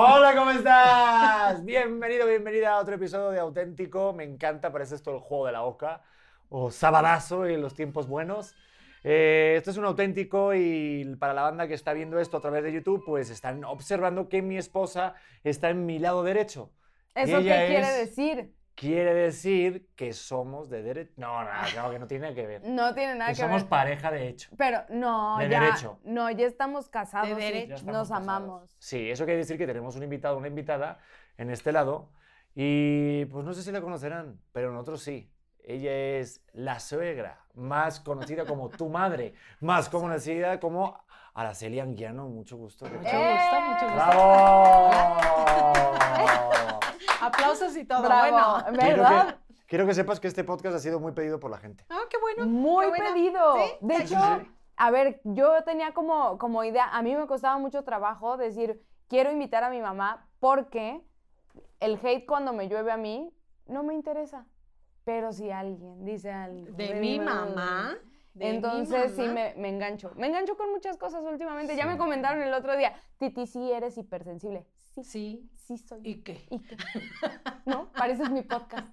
[0.00, 1.64] Hola, ¿cómo estás?
[1.64, 4.12] Bienvenido, bienvenida a otro episodio de Auténtico.
[4.12, 6.02] Me encanta, parece esto el juego de la oca
[6.48, 8.54] o sabadazo en los tiempos buenos.
[9.02, 12.62] Eh, esto es un auténtico y para la banda que está viendo esto a través
[12.62, 16.70] de YouTube, pues están observando que mi esposa está en mi lado derecho.
[17.16, 18.54] ¿Eso qué quiere es- decir?
[18.78, 21.12] Quiere decir que somos de derecho.
[21.16, 22.62] No, no, no, que no tiene que ver.
[22.64, 23.68] No tiene nada que que, somos ver.
[23.68, 24.50] pareja de hecho.
[24.56, 25.98] Pero no, De ya, derecho.
[26.04, 27.28] no, ya estamos casados.
[27.28, 27.74] De derecho.
[27.74, 28.22] Estamos Nos casados.
[28.28, 28.76] amamos.
[28.78, 30.98] Sí, eso quiere decir que tenemos un invitado, una invitada
[31.38, 32.12] en este lado.
[32.54, 35.28] Y pues no sé si la conocerán, pero nosotros sí.
[35.64, 40.98] Ella es la suegra, más conocida como tu madre, más conocida como
[41.34, 42.28] Araceli Anguiano.
[42.28, 42.86] Mucho gusto.
[42.86, 43.94] ¿qué Mucho gusto, mucho gusto.
[43.96, 44.90] ¡Bravo!
[47.20, 48.02] Aplausos y todo.
[48.02, 48.78] Bravo, Bueno.
[48.78, 49.36] Quiero ¿verdad?
[49.48, 51.84] que, quiero que sepas que este podcast ha sido muy pedido por la gente.
[51.90, 52.46] Ah, qué bueno.
[52.46, 53.04] Muy qué bueno.
[53.14, 53.56] pedido.
[53.56, 54.50] Sí, De sí, hecho, sí.
[54.76, 59.30] a ver, yo tenía como, como idea, a mí me costaba mucho trabajo decir, quiero
[59.30, 61.00] invitar a mi mamá porque
[61.80, 63.32] el hate cuando me llueve a mí
[63.66, 64.46] no me interesa.
[65.04, 67.96] Pero si alguien dice algo De mi mamá.
[68.34, 70.12] de mi Entonces sí me, me engancho.
[70.16, 71.74] Me engancho con muchas cosas últimamente.
[71.76, 74.66] Ya me comentaron el otro día, Titi, sí eres hipersensible.
[75.02, 75.76] Sí, Sí.
[75.76, 76.00] sí soy.
[76.02, 76.46] ¿Y qué?
[76.50, 76.76] ¿Y qué?
[77.66, 77.90] ¿No?
[77.92, 78.88] Pareces mi podcast.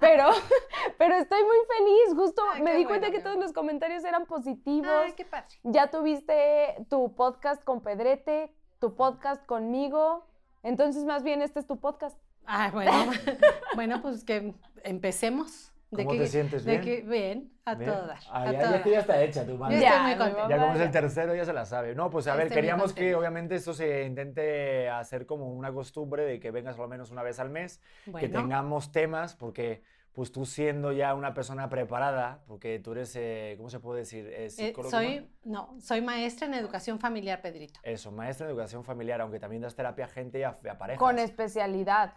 [0.00, 0.28] Pero,
[0.98, 2.16] pero estoy muy feliz.
[2.16, 4.90] Justo Ay, me di cuenta bueno, que todos los comentarios eran positivos.
[4.90, 5.48] Ay, qué padre.
[5.64, 10.26] Ya tuviste tu podcast con Pedrete, tu podcast conmigo.
[10.62, 12.18] Entonces, más bien, este es tu podcast.
[12.46, 12.92] Ah, bueno.
[13.74, 15.73] bueno, pues que empecemos.
[15.94, 16.64] ¿Cómo te sientes?
[16.64, 16.82] de ¿Bien?
[16.82, 17.90] que- bien, a Bien.
[17.90, 18.18] todo dar.
[18.30, 18.92] Ah, a ya, todo ya que dar.
[18.92, 19.76] ya está hecha tu madre.
[19.76, 20.48] Yo Ya, estoy muy contenta.
[20.48, 21.94] Ya como es el tercero, ya se la sabe.
[21.94, 26.24] No, pues a ver, Estoy queríamos que obviamente esto se intente hacer como una costumbre
[26.24, 28.40] de que vengas al menos una vez al mes, que Bueno.
[28.40, 29.82] tengamos temas, porque
[30.12, 34.26] pues tú siendo ya una persona preparada, porque tú eres, eh, ¿cómo se puede decir?
[34.28, 37.80] Eh, Eh, psicólogo, soy, no, soy maestra en educación familiar, Pedrito.
[37.82, 41.00] Eso, maestra en educación familiar, aunque también das terapia a gente y a, a parejas.
[41.00, 42.14] Con especialidad.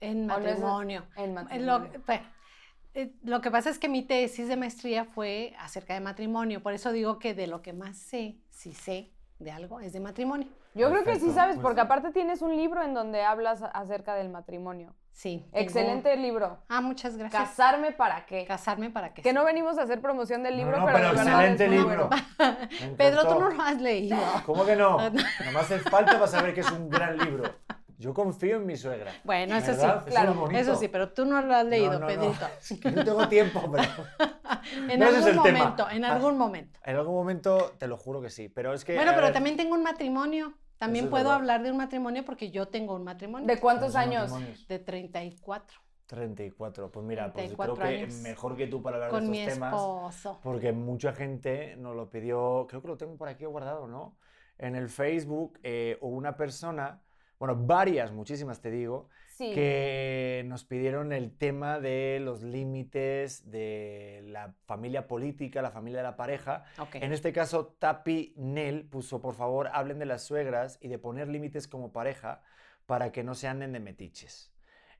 [0.00, 1.04] En matrimonio.
[1.16, 1.66] En matrimonio.
[1.94, 2.24] Lo, bueno,
[2.94, 6.72] eh, lo que pasa es que mi tesis de maestría fue acerca de matrimonio, por
[6.72, 10.46] eso digo que de lo que más sé, si sé de algo, es de matrimonio.
[10.74, 14.14] Yo creo que sí sabes, pues- porque aparte tienes un libro en donde hablas acerca
[14.14, 14.94] del matrimonio.
[15.14, 15.44] Sí.
[15.52, 16.58] tengo- Excelente libro.
[16.70, 17.42] Ah, muchas gracias.
[17.50, 18.46] ¿Casarme para qué?
[18.46, 19.34] Casarme para que Que sí.
[19.34, 22.08] no venimos a hacer promoción del No, libro, no, pero, pero verdad excelente libro.
[22.08, 22.56] bueno.
[22.96, 24.16] Pedro, tú no lo has leído.
[24.46, 24.96] ¿Cómo que no?
[25.10, 25.10] No.
[25.10, 27.44] Nada más hace falta para saber que es un gran libro.
[28.02, 29.12] Yo confío en mi suegra.
[29.22, 30.50] Bueno, eso sí, claro.
[30.50, 32.06] Eso sí, pero tú no lo has leído, No, no, no.
[32.08, 32.46] Pedrito.
[32.82, 33.84] Que no tengo tiempo, pero...
[34.88, 35.58] En No, ese es algún tema.
[35.60, 36.12] momento, en Ah.
[36.14, 36.80] algún momento.
[36.84, 38.94] En algún momento te lo juro que sí, pero es que...
[38.96, 40.54] Bueno, pero ver, también tengo un matrimonio.
[40.78, 41.36] También es puedo verdad.
[41.38, 43.46] hablar de un matrimonio porque yo tengo un matrimonio.
[43.46, 44.66] ¿De cuántos ¿cuántos años?
[44.68, 45.78] De 34.
[46.06, 46.90] 34.
[46.90, 49.54] Pues mira, pues 34 creo que mejor que tú para hablar Con de mi estos
[49.54, 49.72] temas.
[49.74, 50.40] esposo.
[50.42, 54.16] Porque mucha gente nos lo pidió, creo que lo tengo por aquí guardado, ¿no?
[54.58, 57.00] En el Facebook eh, hubo una persona,
[57.42, 59.52] bueno, varias, muchísimas te digo, Sí.
[59.52, 66.04] que nos pidieron el tema de los límites de la familia política, la familia de
[66.04, 66.62] la pareja.
[66.94, 71.26] En este caso, Tapi Nel puso, por favor, hablen de las suegras y de poner
[71.26, 72.42] límites como pareja
[72.86, 74.52] para que no se anden de metiches.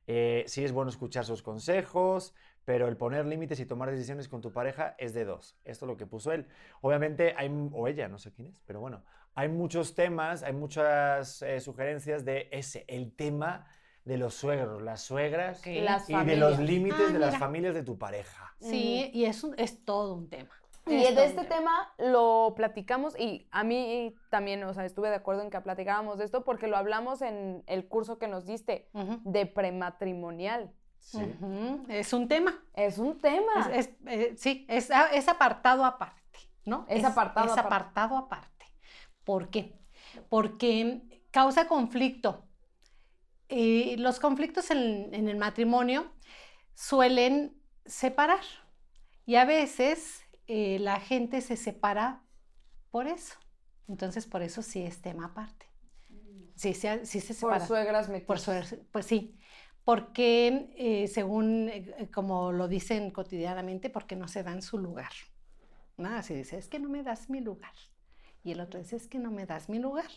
[0.09, 4.41] Eh, sí es bueno escuchar sus consejos, pero el poner límites y tomar decisiones con
[4.41, 5.57] tu pareja es de dos.
[5.65, 6.49] Esto es lo que puso él.
[6.81, 9.05] Obviamente, hay, o ella, no sé quién es, pero bueno,
[9.35, 13.67] hay muchos temas, hay muchas eh, sugerencias de ese, el tema
[14.05, 15.65] de los suegros, las suegras.
[15.67, 17.39] Las y de los límites Ah, de las mira.
[17.39, 18.55] familias de tu pareja.
[18.61, 20.51] Sí, y es, un- es todo un tema.
[20.85, 25.15] Y Es de este tema lo platicamos y a mí también, o sea, estuve de
[25.15, 28.89] acuerdo en que platicáramos de esto porque lo hablamos en el curso que nos diste
[28.93, 30.73] de prematrimonial.
[30.99, 31.21] Sí.
[31.89, 32.61] Es un tema.
[32.75, 33.53] Es un tema.
[33.73, 36.21] Es, es- eh, sí, es, a- es apartado aparte,
[36.65, 36.85] ¿no?
[36.89, 37.69] Es apartado es aparte.
[37.75, 38.62] apartado aparte.
[39.25, 39.79] ¿Por qué?
[40.29, 42.49] Porque causa conflicto.
[43.49, 46.11] Eh, los conflictos en, en el matrimonio
[46.75, 48.41] suelen separar
[49.27, 52.25] y a veces eh, la gente se separa
[52.91, 53.37] por eso.
[53.89, 55.67] Entonces, por eso sí es tema aparte.
[56.55, 57.67] Sí, sí, sí se por separa.
[57.67, 58.43] suegras Por metiches.
[58.45, 59.39] suerte, pues sí,
[59.85, 65.13] porque eh, según eh, como lo dicen cotidianamente, porque no se dan su lugar.
[65.97, 66.09] ¿no?
[66.11, 67.73] Así dice, es que no me das mi lugar.
[68.45, 70.11] Y el otro dice, es que no me das mi lugar.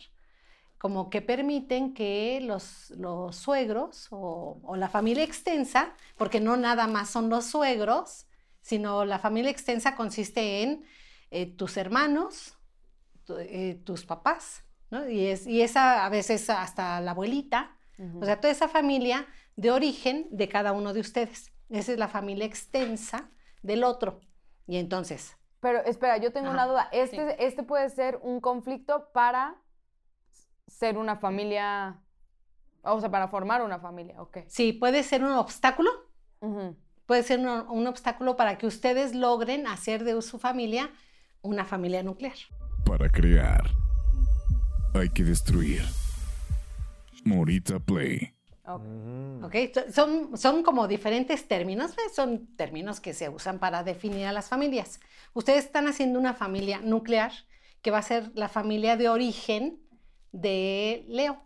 [0.78, 6.86] como que permiten que los, los suegros o, o la familia extensa, porque no nada
[6.86, 8.26] más son los suegros,
[8.60, 10.84] sino la familia extensa consiste en
[11.30, 12.58] eh, tus hermanos,
[13.24, 15.08] tu- eh, tus papás, ¿no?
[15.08, 17.76] Y, es, y esa a veces hasta la abuelita,
[18.20, 19.26] o sea, toda esa familia
[19.56, 21.52] de origen de cada uno de ustedes.
[21.70, 23.30] Esa es la familia extensa
[23.62, 24.20] del otro.
[24.66, 26.88] Y entonces, Pero espera, yo tengo una duda.
[26.92, 29.56] Este, este puede ser un conflicto para
[30.66, 32.00] ser una familia,
[32.82, 34.38] o sea, para formar una familia, ok.
[34.48, 35.90] sí, puede ser un obstáculo,
[37.06, 40.90] puede ser un, un obstáculo para que ustedes logren hacer de su familia
[41.42, 42.36] una familia nuclear.
[42.84, 43.70] Para crear,
[44.94, 45.82] hay que destruir.
[47.24, 48.35] Morita Play.
[48.68, 48.82] Ok.
[48.84, 49.92] Mm.
[49.92, 55.00] Son, son como diferentes términos, son términos que se usan para definir a las familias.
[55.34, 57.32] Ustedes están haciendo una familia nuclear
[57.82, 59.80] que va a ser la familia de origen
[60.32, 61.42] de Leo.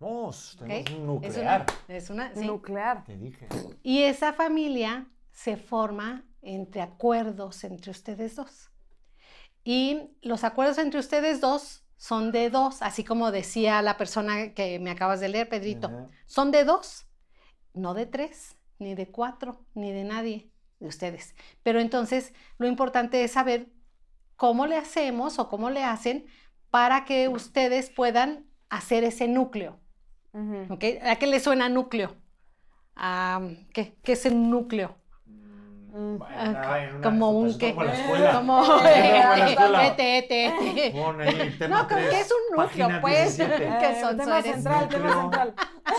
[0.00, 1.66] Vamos, tenemos un Es una- nuclear.
[1.88, 2.46] es una- sí.
[2.46, 3.04] Nuclear.
[3.04, 3.48] Te dije.
[3.82, 8.70] Y esa familia se forma entre acuerdos entre ustedes dos.
[9.64, 14.78] Y los acuerdos entre ustedes dos son de dos, así como decía la persona que
[14.78, 16.10] me acabas de leer, Pedrito.
[16.26, 17.06] Son de dos,
[17.74, 21.34] no de tres, ni de cuatro, ni de nadie de ustedes.
[21.62, 23.72] Pero entonces lo importante es saber
[24.36, 26.26] cómo le hacemos o cómo le hacen
[26.70, 29.80] para que ustedes puedan hacer ese núcleo.
[30.34, 32.14] ¿A qué le suena núcleo?
[32.94, 33.40] Ah,
[33.72, 33.96] ¿qué?
[34.02, 34.96] ¿Qué es el núcleo?
[35.96, 38.32] Una- como un pasó Como la escuela.
[38.32, 38.62] Como.
[40.92, 43.36] Pon ahí, tema No, tres, que es un núcleo, pues.
[43.38, 43.56] 17.
[43.80, 44.16] ¿Qué Eh, son?
[44.18, 45.54] tema central, tema central.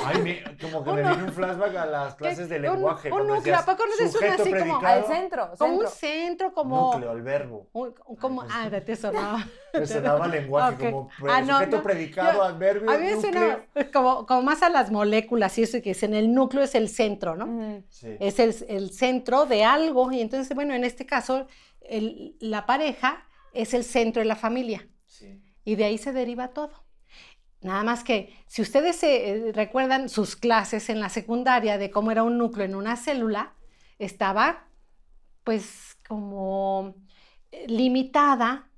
[0.05, 3.11] Ay, me- como que me Uno- viene un flashback a las clases de lenguaje.
[3.11, 5.88] un núcleo, ¿a poco no te suena sujeto, así como- predicado, Al centro, Como un
[5.88, 6.53] centro.
[6.53, 6.91] como...
[6.93, 7.67] Núcleo, el verbo.
[7.73, 9.45] un- como ah, te sonaba.
[9.73, 13.21] Me sonaba lenguaje como pre- Ah, no, sujeto, no, predicado, yo- adverbio, A mí me
[13.21, 13.59] suena
[13.93, 16.89] como, como más a las moléculas y eso que es en el núcleo es el
[16.89, 17.81] centro, ¿no?
[17.89, 18.15] Sí.
[18.19, 21.48] es el, el centro de algo y entonces, bueno, en este caso,
[21.81, 25.42] el- la pareja es el centro de la familia sí.
[25.63, 26.86] y de ahí se deriva todo.
[27.62, 32.12] Nada más que si ustedes se eh, recuerdan sus clases en la secundaria de cómo
[32.12, 33.56] era un núcleo en una célula,
[34.00, 34.68] estaba
[35.44, 36.95] pues como
[37.51, 38.69] eh, limitada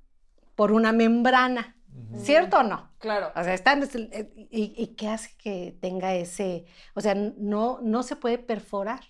[0.54, 1.76] por una membrana,
[2.16, 2.90] ¿cierto o no?
[2.98, 3.32] Claro.
[3.34, 6.64] O sea, están, eh, y, y qué hace que tenga ese,
[6.94, 9.00] o sea, no, no se puede perforar.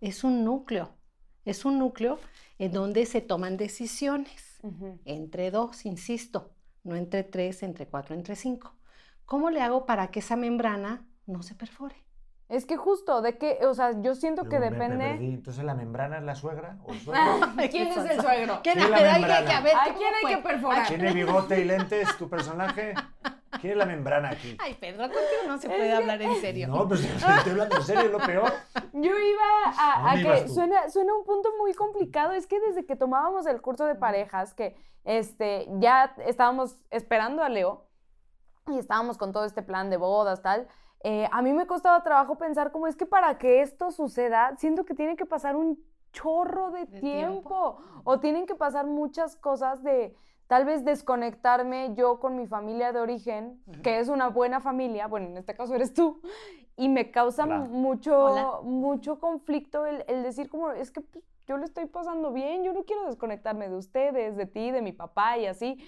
[0.00, 0.96] Es un núcleo,
[1.44, 2.18] es un núcleo
[2.58, 4.58] en donde se toman decisiones
[5.04, 6.50] entre dos, insisto,
[6.84, 8.74] no entre tres, entre cuatro, entre cinco.
[9.26, 11.96] ¿Cómo le hago para que esa membrana no se perfore?
[12.48, 15.10] Es que justo, de que, o sea, yo siento que Yo me- me depende.
[15.34, 17.22] Entonces, ¿la membrana es la suegra o el suegro?
[17.70, 18.60] ¿Quién es el suegro?
[18.62, 20.86] ¿Quién, Sí, la hay que- a ver, ¿A ¿cómo quién hay que perforar?
[20.88, 22.94] ¿Tiene bigote y lentes tu personaje?
[23.60, 24.56] ¿Quién es la membrana aquí?
[24.60, 26.68] Ay, Pedro, contigo no se puede hablar en serio.
[26.68, 28.52] No, pues estoy hablando en serio, es lo peor.
[28.92, 29.42] Yo iba
[29.78, 32.32] a, a ¿Dónde ibas que suena, suena un punto muy complicado.
[32.32, 37.48] Es que desde que tomábamos el curso de parejas, que este, ya estábamos esperando a
[37.48, 37.86] Leo
[38.68, 40.68] y estábamos con todo este plan de bodas, tal.
[41.00, 44.84] eh, a mí me costaba trabajo pensar cómo es que para que esto suceda, siento
[44.86, 45.78] que tiene que pasar un
[46.12, 47.76] chorro de, De tiempo.
[48.04, 53.00] O tienen que pasar muchas cosas de tal vez desconectarme yo con mi familia de
[53.00, 56.20] origen, que es una buena familia, bueno, en este caso eres tú,
[56.76, 57.58] y me causa Hola.
[57.60, 58.60] mucho, Hola.
[58.62, 62.72] mucho conflicto el, el decir como, es que pues, yo le estoy pasando bien, yo
[62.72, 65.78] no quiero desconectarme de ustedes, de ti, de mi papá y así,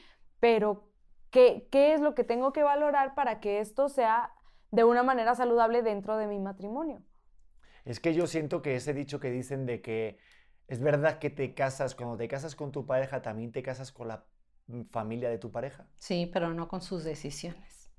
[0.40, 0.88] pero
[1.30, 4.32] ¿qué, qué es lo que tengo que valorar para que esto sea
[4.70, 7.02] de una manera saludable dentro de mi matrimonio?
[7.84, 10.18] Es que yo siento que ese dicho que dicen de que
[10.66, 14.08] es verdad que te casas, cuando te casas con tu pareja, también te casas con
[14.08, 14.24] la
[14.90, 15.86] familia de tu pareja.
[15.96, 17.90] Sí, pero no con sus decisiones.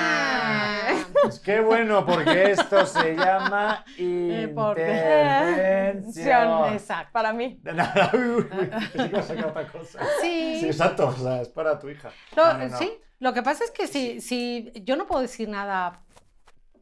[0.00, 1.04] Ah.
[1.22, 6.64] Pues qué bueno, porque esto se llama Eh, intervención.
[6.74, 7.10] Exacto.
[7.12, 7.60] Para mí.
[7.62, 8.10] Otra
[9.70, 10.00] cosa.
[10.20, 10.58] Sí.
[10.60, 12.10] Sí, exacto, o sea, es para tu hija.
[12.36, 12.78] Lo- No, no, no.
[12.78, 16.02] Sí, lo que pasa es que si, si yo no puedo decir nada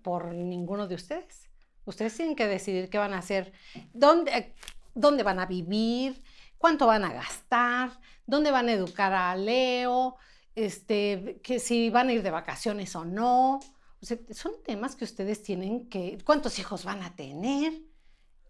[0.03, 1.49] por ninguno de ustedes.
[1.85, 3.53] Ustedes tienen que decidir qué van a hacer,
[3.95, 4.55] dónde,
[4.95, 6.23] dónde van a vivir,
[6.59, 7.91] cuánto van a gastar,
[8.27, 10.17] dónde van a educar a Leo,
[10.55, 13.57] este, que si van a ir de vacaciones o no.
[14.01, 17.73] O sea, son temas que ustedes tienen que, cuántos hijos van a tener.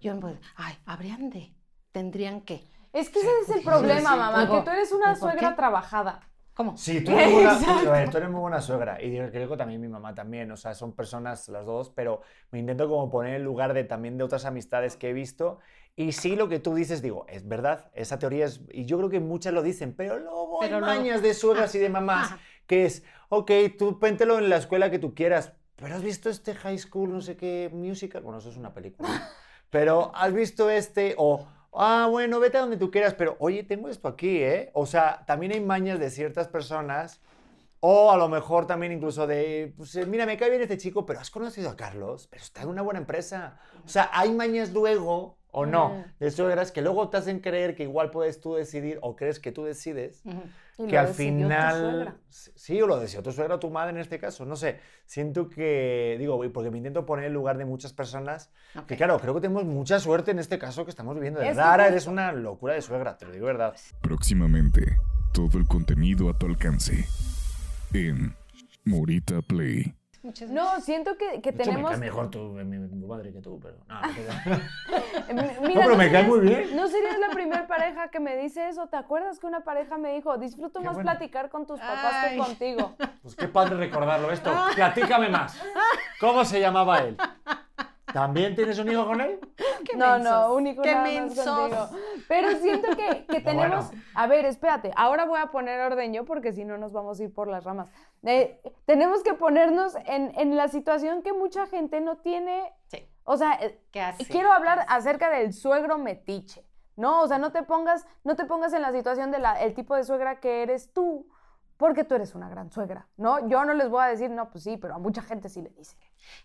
[0.01, 1.55] Yo, pues, ay, habrían de,
[1.93, 2.63] tendrían que.
[2.93, 5.31] Es que ese es el problema, sí, mamá, ¿por que tú eres una ¿Y por
[5.31, 5.57] suegra qué?
[5.57, 6.21] trabajada.
[6.55, 6.77] ¿Cómo?
[6.77, 7.59] Sí, tú eres, buena,
[8.11, 9.01] tú- eres muy buena suegra.
[9.03, 10.51] Y digo, creo que también mi mamá también.
[10.51, 14.19] O sea, son personas las dos, pero me intento como poner en lugar de también
[14.19, 15.59] de otras amistades que he visto.
[16.01, 18.61] Y sí, lo que tú dices, digo, es verdad, esa teoría es.
[18.71, 21.75] Y yo creo que muchas lo dicen, pero luego hay Pero luego- mañas de suegras
[21.75, 22.37] y de mamás
[22.69, 26.55] que es, ok, tú péntelo en la escuela que tú quieras, pero has visto este
[26.55, 28.23] High School, no sé qué, musical.
[28.23, 29.09] Bueno, eso es una película.
[29.71, 33.89] Pero has visto este, o, ah, bueno, vete a donde tú quieras, pero oye, tengo
[33.91, 34.71] esto aquí, ¿eh?
[34.73, 37.21] O sea, también hay mañas de ciertas personas,
[37.81, 41.05] o a lo mejor también incluso de, pues eh, mira, me cae bien este chico,
[41.05, 43.59] pero has conocido a Carlos, pero está en una buena empresa.
[43.85, 46.05] O sea, hay mañas luego, o no, Mm.
[46.21, 49.51] de suegras que luego te hacen creer que igual puedes tú decidir, o crees que
[49.53, 50.23] tú decides,
[50.89, 54.45] que al final sí o lo decidió tu suegra o tu madre en este caso
[54.47, 54.79] no sé.
[55.07, 58.87] Siento que digo porque me intento poner en lugar de muchas personas Ok.
[58.87, 61.41] que claro creo que tenemos mucha suerte en este caso que estamos viviendo.
[61.41, 63.53] De Es que verdad Ara, justo- eres una locura de suegra te lo digo de
[63.55, 63.75] verdad.
[64.01, 64.99] Próximamente,
[65.33, 67.07] todo el contenido a tu alcance
[67.93, 68.35] en
[68.85, 69.95] Morita Play.
[70.29, 71.85] Muchas No, siento que, que tenemos...
[71.85, 74.57] me cae mejor tu, mi, mi madre que tú pero no, no,
[75.27, 76.77] Eh, mi- No, Mira, pero me cae muy bien.
[76.77, 78.89] No serías la primera pareja que me dice eso.
[78.89, 81.11] ¿Te acuerdas que una pareja me dijo, disfruto Qué más bueno.
[81.11, 82.31] platicar con tus papás Ay.
[82.33, 82.95] que contigo?
[83.23, 85.59] pues qué padre recordarlo esto platícame más
[86.21, 87.17] cómo se llamaba él
[88.13, 89.39] también tienes un hijo con él
[89.85, 90.33] Qué no, mensos.
[90.33, 91.89] no, único Qué nada más contigo.
[92.29, 93.87] Pero siento que, que tenemos...
[93.89, 94.03] bueno.
[94.15, 94.93] A ver, espérate.
[94.97, 97.65] Ahora voy a poner orden yo porque si no nos vamos a ir por las
[97.65, 97.91] ramas.
[98.25, 102.73] Eh, tenemos que ponernos en, en la situación que mucha gente no tiene...
[102.87, 103.09] Sí.
[103.25, 104.25] O sea, eh, ¿Qué hace?
[104.27, 106.65] quiero hablar acerca del suegro metiche.
[106.97, 109.95] No, o sea, no te pongas, no te pongas en la situación del el tipo
[109.95, 111.29] de suegra que eres tú,
[111.79, 113.49] porque tú eres una gran suegra, ¿no?
[113.49, 115.71] Yo no les voy a decir, no, pues sí, pero a mucha gente sí le
[115.71, 115.97] dice.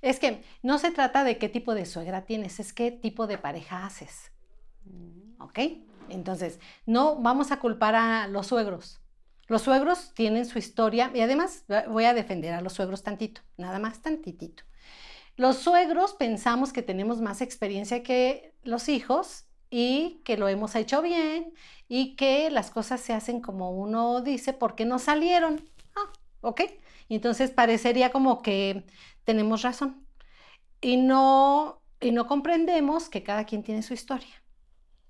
[0.02, 3.40] Es que no se trata de qué tipo de suegra tienes, es qué tipo de
[3.40, 4.32] pareja haces.
[5.40, 5.60] ¿Ok?
[6.10, 9.02] Entonces, no vamos a culpar a los suegros.
[9.48, 13.42] Los suegros tienen su historia y además eh, voy a defender a los suegros tantito,
[13.58, 14.64] nada más tantitito.
[15.36, 19.46] Los suegros pensamos que tenemos más experiencia que los hijos
[19.76, 21.52] y que lo hemos hecho bien
[21.88, 25.68] y que las cosas se hacen como uno dice porque no salieron.
[25.96, 26.12] Ah,
[26.42, 26.62] ¿ok?
[27.10, 28.86] Entonces parecería como que
[29.24, 30.06] tenemos razón
[30.82, 34.44] y no, y no comprendemos que cada quien tiene su historia.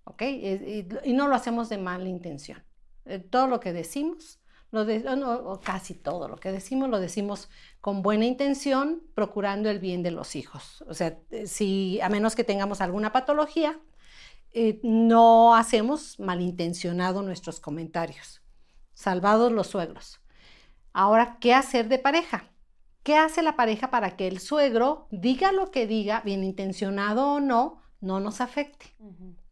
[0.06, 0.22] ¿Ok?
[0.24, 2.64] Y, y- no lo hacemos de mala intención.
[3.06, 4.40] Eh, Todo lo que decimos,
[4.72, 7.50] lo de- no, casi todo lo que decimos, lo decimos
[7.82, 10.84] con buena intención, procurando el bien de los hijos.
[10.88, 13.80] O sea, eh, si a menos que tengamos alguna patología,
[14.54, 18.42] eh, no hacemos malintencionado nuestros comentarios.
[18.94, 20.22] Salvados los suegros.
[20.94, 22.52] Ahora, ¿qué hacer de pareja?
[23.02, 27.40] ¿Qué hace la pareja para que el suegro diga lo que diga, bien intencionado o
[27.40, 28.96] no, no nos afecte?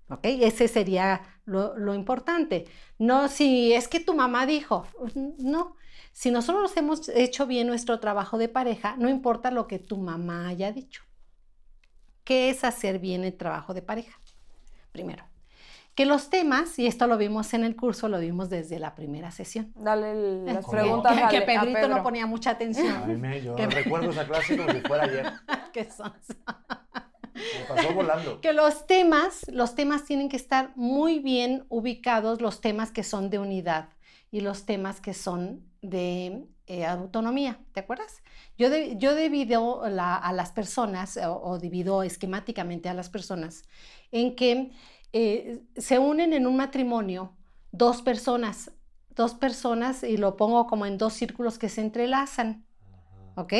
[0.07, 0.21] ¿Ok?
[0.23, 2.65] Ese sería lo, lo importante.
[2.99, 5.75] No si es que tu mamá dijo, no.
[6.13, 10.47] Si nosotros hemos hecho bien nuestro trabajo de pareja, no importa lo que tu mamá
[10.47, 11.03] haya dicho.
[12.23, 14.20] ¿Qué es hacer bien el trabajo de pareja?
[14.91, 15.23] Primero,
[15.95, 19.29] que los temas, y esto lo vimos en el curso, lo vimos desde la primera
[19.31, 19.71] sesión.
[19.75, 20.81] Dale el- las Joder.
[20.83, 21.97] preguntas que, a, que a Pedrito Pedro.
[21.97, 23.07] no ponía mucha a atención.
[23.07, 25.25] mí me, yo Que- recuerdo esa clase como si fuera ayer
[25.73, 26.13] que son-
[27.33, 32.61] me pasó volando que los temas, los temas tienen que estar muy bien ubicados, los
[32.61, 33.89] temas que son de unidad
[34.31, 38.23] y los temas que son de eh, autonomía, ¿te acuerdas?
[38.57, 43.63] Yo, de- yo divido la- a las personas o, o divido esquemáticamente a las personas
[44.11, 44.71] en que
[45.13, 47.35] eh, se unen en un matrimonio
[47.71, 48.71] dos personas,
[49.09, 52.65] dos personas y lo pongo como en dos círculos que se entrelazan,
[53.35, 53.53] ¿ok?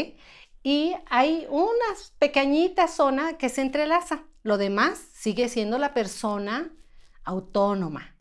[0.64, 1.86] y hay una
[2.20, 4.26] pequeñita zona que se entrelaza.
[4.44, 6.72] Lo demás sigue siendo la persona
[7.24, 8.16] autónoma.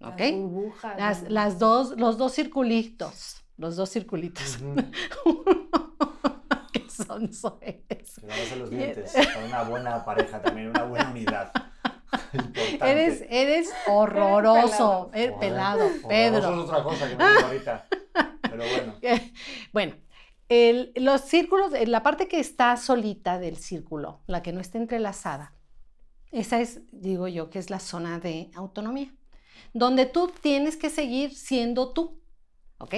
[0.00, 0.20] ¿Ok?
[0.20, 0.98] Las burbujas.
[0.98, 1.30] Las, ¿no?
[1.30, 3.43] las dos, los dos circulitos.
[3.56, 4.58] Los dos circulitos.
[6.72, 8.08] que son sueles.
[8.14, 11.52] Se lavarse los dientes para una buena pareja también, una buena unidad.
[12.32, 12.90] Importante.
[12.90, 15.10] Eres, eres horroroso.
[15.12, 16.38] Eres Eres pelado, Joder, Pedro.
[16.38, 17.86] es otra cosa que me digo ahorita.
[18.42, 18.94] Pero bueno.
[19.72, 19.94] Bueno,
[20.48, 24.78] el- los círculos, eh, la parte que está solita del círculo, la que no está
[24.78, 25.54] entrelazada,
[26.32, 29.12] esa es, digo yo, que es la zona de autonomía,
[29.72, 32.20] donde tú tienes que seguir siendo tú,
[32.78, 32.94] ¿ok?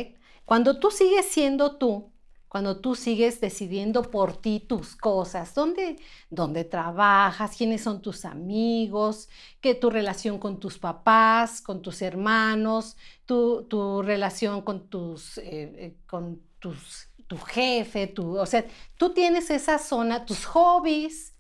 [0.47, 2.13] Cuando tú sigues siendo tú,
[2.49, 5.97] cuando tú sigues decidiendo por ti tus cosas, dónde,
[6.31, 9.29] dónde trabajas, quiénes son tus amigos,
[9.61, 15.45] qué tu relación con tus papás, con tus hermanos, tu, tu relación con tus, eh,
[15.45, 18.65] eh, con tus, tu jefe, tu, o sea,
[18.97, 21.35] tú tienes esa zona, tus hobbies,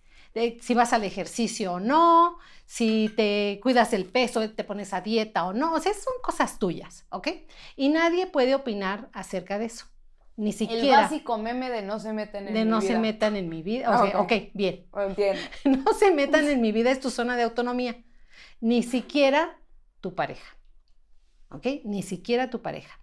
[0.60, 5.46] si vas al ejercicio o no, si te cuidas el peso, te pones a dieta
[5.46, 5.74] o no.
[5.74, 7.28] O sea, son cosas tuyas, ¿ok?
[7.76, 9.86] Y nadie puede opinar acerca de eso.
[10.36, 12.98] Ni El siquiera básico meme de no se meten en de mi no se vida.
[12.98, 13.90] metan en mi vida.
[13.92, 14.32] O Ah, sea, ok.
[14.32, 14.86] ok, bien.
[14.92, 15.50] Oh, Entiendo.
[15.64, 18.04] No se metan en mi vida, es tu zona de autonomía.
[18.60, 19.58] Ni siquiera
[20.00, 20.56] tu pareja.
[21.50, 21.66] ¿Ok?
[21.84, 23.00] Ni siquiera tu pareja.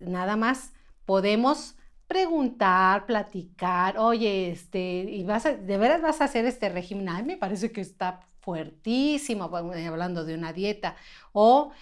[0.00, 0.72] Nada más
[1.06, 1.76] podemos
[2.06, 7.22] preguntar, platicar, oye, este, y vas a, de veras vas a hacer este régimen, ay,
[7.24, 10.96] me parece que está fuertísimo, bueno, hablando de una dieta,
[11.32, 11.72] o,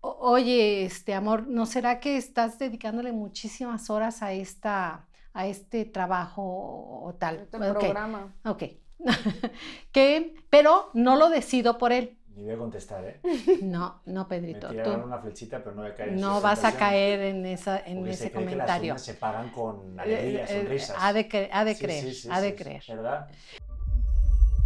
[0.00, 6.42] oye, este amor, ¿no será que estás dedicándole muchísimas horas a esta, a este trabajo
[6.42, 7.40] o, tal?
[7.40, 7.78] Este Ok.
[7.78, 8.34] programa.
[8.44, 8.62] Ok.
[9.92, 12.16] que, pero no lo decido por él.
[12.36, 13.20] Ni voy a contestar, ¿eh?
[13.62, 14.68] No, no, Me Pedrito.
[14.68, 17.46] tiraron Tú una flechita, pero no voy a caer en no vas a caer en,
[17.46, 18.98] esa, en porque se ese cree que las comentario.
[18.98, 20.96] se pagan con Eh, alegría, eh, sonrisas.
[20.98, 22.82] ha de, cre- ha de Sí, creer, sí, sí, ha de creer.
[22.88, 23.28] ¿Verdad?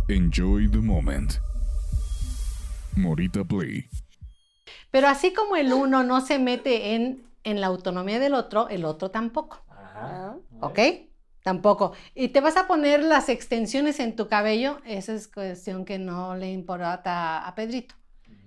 [0.08, 1.38] Enjoy the moment.
[2.94, 3.88] Morita Play.
[4.90, 8.84] Pero así como el uno no se mete en, en la autonomía del otro, el
[8.84, 9.64] otro tampoco.
[9.70, 10.36] Ajá.
[10.60, 10.78] ¿Ok?
[11.42, 11.94] Tampoco.
[12.14, 16.36] Y te vas a poner las extensiones en tu cabello, esa es cuestión que no
[16.36, 17.94] le importa a Pedrito.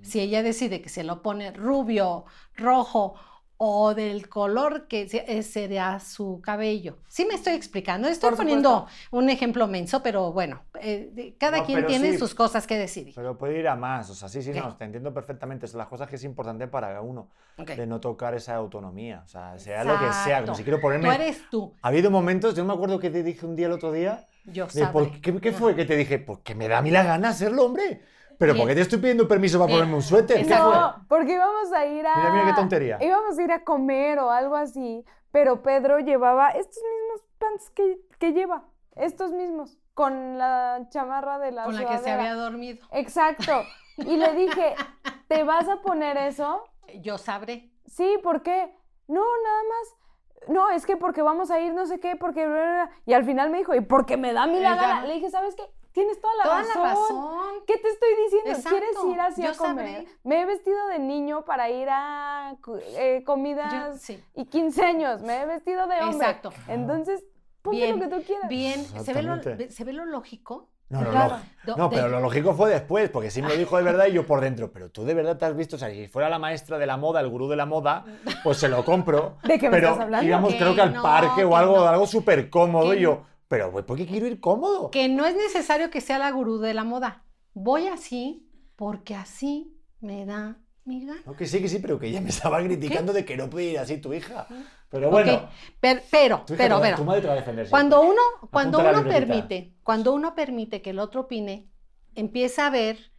[0.03, 3.15] Si ella decide que se lo pone rubio, rojo
[3.57, 6.97] o del color que se- eh, será su cabello.
[7.07, 11.65] Sí me estoy explicando, estoy Por poniendo un ejemplo menso, pero bueno, eh, cada No,
[11.65, 12.17] quien tiene sí.
[12.19, 13.13] sus cosas que decidir.
[13.15, 14.59] Pero puede ir a más, o sea, sí, sí, ¿Qué?
[14.61, 15.65] no, te entiendo perfectamente.
[15.65, 17.71] Es las cosas que es importante para uno, Ok.
[17.71, 19.23] de no tocar esa autonomía.
[19.25, 20.45] O sea, sea lo que sea, Exacto.
[20.45, 21.13] como si quiero Tú ponerme...
[21.15, 23.91] eres tú, Ha habido momentos, yo me acuerdo que te dije un día el otro
[23.91, 25.75] día, yo de, ¿por qué, qué fue?
[25.75, 28.01] Que te dije, porque me da a mí la gana hacerlo, hombre.
[28.37, 29.79] Pero ¿por qué te estoy pidiendo permiso para Bien.
[29.79, 30.37] ponerme un suéter?
[30.37, 30.55] ¿Qué fue?
[30.55, 32.15] No, porque íbamos a ir a.
[32.15, 32.97] Mira, mira qué tontería.
[33.01, 37.99] Íbamos a ir a comer o algo así, pero Pedro llevaba estos mismos pants que,
[38.19, 38.65] que lleva,
[38.95, 42.85] estos mismos, con la chamarra de la con la que se había dormido.
[42.91, 43.63] Exacto.
[43.97, 44.75] Y le dije,
[45.27, 46.63] ¿te vas a poner eso?
[47.01, 47.71] Yo sabré.
[47.85, 48.71] Sí, ¿por qué?
[49.07, 50.49] No, nada más.
[50.49, 52.45] No, es que porque vamos a ir no sé qué, porque...
[52.45, 52.91] bla, bla, bla".
[53.05, 55.05] Y al final me dijo, ¿y porque me da mí la gana?
[55.05, 55.63] Le dije, ¿sabes qué?
[55.97, 56.83] Tienes toda la Toda razón.
[56.83, 57.53] la razón.
[57.65, 58.69] ¿Qué te estoy diciendo?
[58.69, 59.87] ¿Quieres ir así yo a comer?
[60.03, 60.07] sabré.
[60.23, 62.55] Me he vestido de niño para ir a
[62.99, 64.23] eh, comidas Yo- sí.
[64.35, 65.21] y 15 años.
[65.23, 66.15] Me he vestido de hombre.
[66.17, 66.51] Exacto.
[66.67, 67.23] Entonces,
[67.63, 68.47] ponte Bien, lo que tú quieras.
[68.47, 69.71] Bien, ¿se ve, lo, Exactamente.
[69.71, 70.69] ¿se ve lo lógico?
[70.89, 71.37] No, no, Claro.
[71.75, 71.89] no.
[71.89, 74.39] Pero lo lógico fue después, porque sí me lo dijo de verdad y yo por
[74.39, 74.71] dentro.
[74.71, 76.95] Pero tú de verdad te has visto, o sea, si fuera la maestra de la
[76.95, 78.05] moda, el gurú de la moda,
[78.43, 79.37] pues se lo compro.
[79.43, 80.27] ¿De qué me pero estás hablando?
[80.27, 81.87] íbamos Que creo que al no, parque o algo, no.
[81.87, 84.91] algo súper cómodo y yo, pero güey, ¿por qué quiero ir cómodo?
[84.91, 87.23] Que no es necesario que sea la gurú de la moda.
[87.53, 91.21] Voy así porque así me da mi gana.
[91.25, 93.71] No, que sí, que sí, pero que ella me estaba criticando de que no podía
[93.71, 94.47] ir así tu hija.
[94.89, 95.49] Pero bueno, Ok,
[95.81, 97.69] per- pero, tu, hija pero, pero, tu madre te va a defender.
[97.69, 101.67] cuando uno, cuando uno permite, cuando uno permite que el otro opine,
[102.15, 103.11] empieza a haber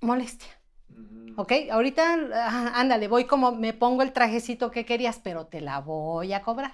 [0.00, 0.48] molestia.
[1.36, 1.52] ¿Ok?
[1.70, 6.32] Ahorita, ah, ándale, voy como, me pongo el trajecito que querías, pero te la voy
[6.32, 6.72] a cobrar.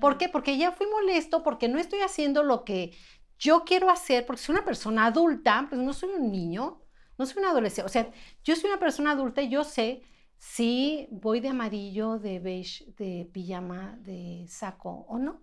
[0.00, 0.28] ¿Por qué?
[0.28, 2.96] Porque ya fui molesto, porque no estoy haciendo lo que
[3.38, 6.80] yo quiero hacer, porque soy una persona adulta, pues no soy un niño,
[7.18, 7.86] no soy un adolescente.
[7.86, 8.10] O sea,
[8.44, 10.02] yo soy una persona adulta y yo sé
[10.38, 15.40] si voy de amarillo, de beige, de pijama, de saco o no.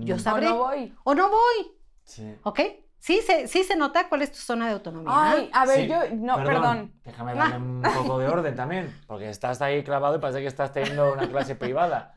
[0.00, 0.46] Yo O sabré.
[0.46, 0.94] no voy.
[1.04, 1.72] O no voy,
[2.04, 2.24] Sí.
[2.42, 2.60] ¿ok?
[3.00, 5.10] Sí se, sí se nota cuál es tu zona de autonomía.
[5.32, 5.96] Ay, a ver, Sí, yo...
[6.14, 6.92] No, perdón.
[7.04, 10.72] Déjame darle un poco de orden también, porque estás ahí clavado y parece que estás
[10.72, 12.12] teniendo una clase privada.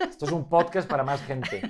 [0.00, 1.62] Esto es un podcast para más gente.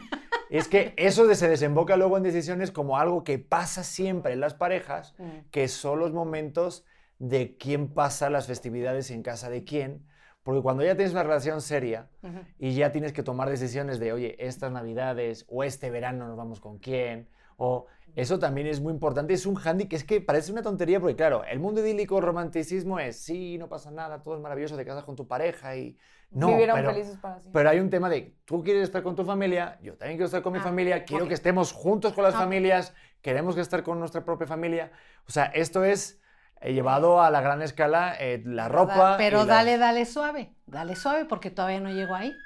[0.48, 4.40] Es que eso de- se desemboca luego en decisiones como algo que pasa siempre en
[4.40, 5.50] las parejas, Mm.
[5.50, 6.86] que son los momentos
[7.18, 10.06] de quién pasa las festividades en casa de quién.
[10.42, 12.38] Porque cuando ya tienes una relación seria Ujú.
[12.58, 16.60] y ya tienes que tomar decisiones de, oye, estas navidades o este verano nos vamos
[16.60, 19.34] con quién, o eso también es muy importante.
[19.34, 22.98] Es un handy que es que parece una tontería porque, claro, el mundo idílico, romanticismo
[22.98, 25.96] es, sí, no pasa nada, todo es maravilloso, te casas con tu pareja y...
[26.30, 27.52] No, Vivieron pero, felices para siempre.
[27.52, 30.42] pero hay un tema de, tú quieres estar con tu familia, yo también quiero estar
[30.42, 31.28] con mi Ah, familia, quiero ok.
[31.28, 32.40] que estemos juntos con las Ok.
[32.40, 32.92] familias,
[33.22, 34.90] queremos que estar con nuestra propia familia.
[35.26, 36.20] O sea, esto es
[36.60, 39.14] eh, llevado a la gran escala, eh, la Pero ropa...
[39.14, 42.36] y Pero las- dale, dale suave, dale suave porque todavía no llego ahí.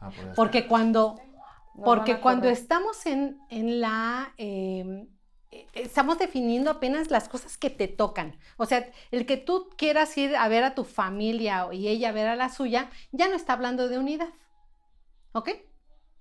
[0.00, 0.34] Ah, pues.
[0.36, 1.20] Porque cuando,
[1.74, 4.34] porque cuando estamos en, en la...
[4.38, 5.06] eh,
[5.52, 8.38] eh, estamos definiendo apenas las cosas que te tocan.
[8.56, 12.12] O sea, el que tú quieras ir a ver a tu familia y ella a
[12.12, 14.30] ver a la suya, ya no está hablando de unidad.
[15.32, 15.50] ¿Ok?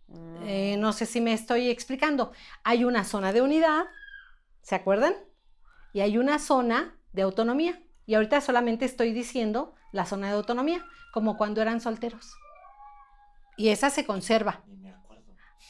[0.08, 0.44] Mm.
[0.44, 2.34] Eh, no sé si me estoy explicando.
[2.64, 3.86] Hay una zona de unidad,
[4.62, 5.16] ¿se acuerdan?
[5.94, 7.82] Y hay una zona de autonomía.
[8.06, 12.34] Y ahorita solamente estoy diciendo la zona de autonomía, como cuando eran solteros.
[13.56, 14.64] Y esa se conserva.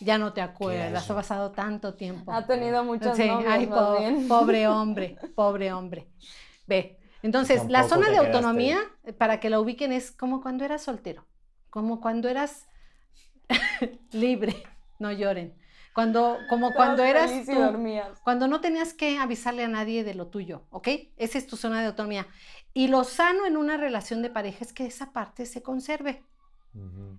[0.04, 1.14] Ya no te acuerdas, eso?
[1.14, 2.32] ha pasado tanto tiempo.
[2.32, 4.28] Ha tenido muchos Sí, novios, ay, más po- bien.
[4.30, 6.08] pobre hombre, pobre hombre.
[6.68, 10.82] Ve, entonces, la zona de autonomía, eh, para que la ubiquen, es como cuando eras
[10.84, 11.26] soltero,
[11.70, 12.68] como cuando eras
[14.12, 14.56] libre,
[15.00, 15.54] no lloren.
[15.94, 17.54] Cuando, como cuando eras tú,
[18.24, 20.88] cuando no tenías que avisarle a nadie de lo tuyo, ¿ok?
[21.18, 22.28] Esa es tu zona de autonomía.
[22.74, 26.24] Y lo sano en una relación de pareja es que esa parte se conserve.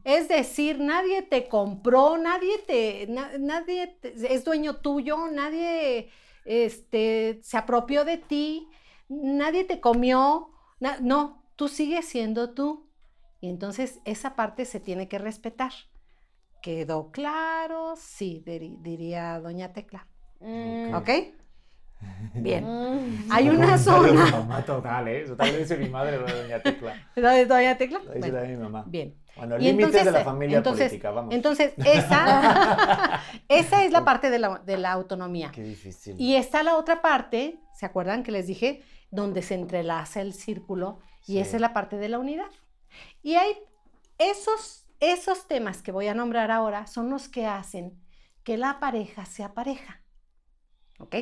[0.04, 6.10] Es decir, nadie te compró, nadie te, na- nadie te- es dueño tuyo, nadie
[6.44, 8.66] este, se apropió de ti,
[9.08, 12.88] nadie te comió, na- no, tú sigues siendo tú.
[13.40, 15.72] Y entonces esa parte se tiene que respetar.
[16.62, 17.94] ¿Quedó claro?
[17.96, 20.06] Sí, diría doña Tecla.
[20.40, 20.94] Mm.
[20.94, 21.10] ¿Ok?
[22.34, 22.64] Bien.
[22.64, 23.30] Mm.
[23.30, 24.24] Hay una zona.
[24.30, 25.22] mamá total, ¿eh?
[25.22, 26.94] Eso vez dice mi madre, lo de doña Tecla.
[27.16, 27.98] ¿Lo de doña Tecla?
[27.98, 28.84] Lo dice Bueno, también mi mamá.
[28.86, 29.16] bien.
[29.36, 31.34] Bueno, Y límites entonces, de la familia entonces- política, vamos.
[31.34, 35.50] Entonces, esa, esa es la parte de la, de la autonomía.
[35.52, 36.16] Qué difícil.
[36.18, 38.82] Y está la otra parte, ¿se acuerdan que les dije?
[39.10, 41.38] Donde se entrelaza el círculo y Sí.
[41.38, 42.50] esa es la parte de la unidad.
[43.22, 43.52] Y hay
[44.18, 47.98] esos, esos temas que voy a nombrar ahora son los que hacen
[48.44, 50.02] que la pareja sea pareja.
[50.98, 51.16] ¿Ok?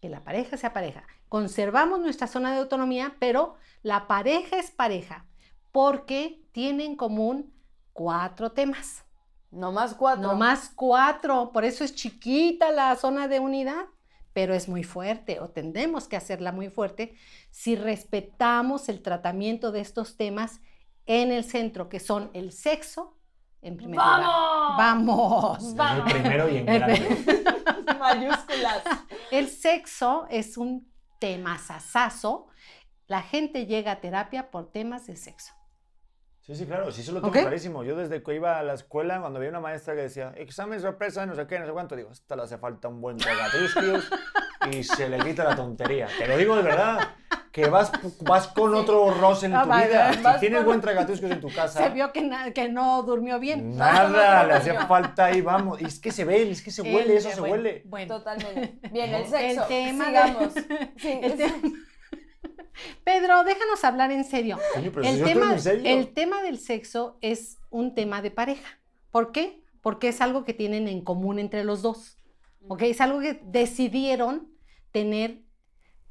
[0.00, 1.04] Que la pareja sea pareja.
[1.28, 5.26] Conservamos nuestra zona de autonomía, pero la pareja es pareja
[5.72, 7.52] porque tiene en común
[7.92, 9.04] cuatro temas.
[9.50, 10.22] No más cuatro.
[10.22, 13.86] No más cuatro, por eso es chiquita la zona de unidad,
[14.32, 17.14] pero es muy fuerte o tendemos que hacerla muy fuerte
[17.50, 20.60] si respetamos el tratamiento de estos temas
[21.06, 23.16] en el centro, que son el sexo,
[23.62, 24.20] en primer lugar.
[24.22, 25.74] ¡Vamos!
[25.74, 26.06] ¡Vamos!
[26.06, 27.44] El primero y en El grande.
[27.98, 28.82] Mayúsculas.
[29.30, 32.48] El sexo es un tema sasazo.
[33.06, 35.52] La gente llega a terapia por temas de sexo.
[36.40, 37.40] Sí, sí, claro, sí, eso lo tengo ¿Ok?
[37.40, 37.84] clarísimo.
[37.84, 41.24] Yo desde que iba a la escuela, cuando había una maestra que decía, examen sorpresa,
[41.26, 44.10] no sé qué, no sé cuánto, digo, esta le hace falta un buen tragatrusquios
[44.72, 46.08] y se le quita la tontería.
[46.18, 47.14] Te lo digo de verdad,
[47.52, 50.12] que vas, vas con otro roce en Ah, tu vida.
[50.22, 53.40] vas Si tienes buen tragatrusquios en tu casa, Se vio que, na- que no durmió
[53.40, 53.76] bien.
[53.76, 55.80] nada, le hacía falta ahí, vamos.
[55.80, 57.82] Y es que se ve, es que se huele, El- eso se bueno, huele.
[57.86, 58.78] Bueno, Totalmente.
[58.90, 59.64] Bien, el El sexo.
[59.66, 60.52] tema Sigamos.
[60.96, 61.54] Sí, El tema-
[63.04, 64.58] Pedro, déjanos hablar en serio.
[64.74, 65.82] Coño, pero El tema, en serio.
[65.98, 68.78] el tema del sexo es un tema de pareja.
[69.10, 69.62] ¿Por qué?
[69.82, 72.16] Porque es algo que tienen en común entre los dos.
[72.68, 72.82] ¿Ok?
[72.82, 74.48] Es algo que decidieron
[74.92, 75.40] tener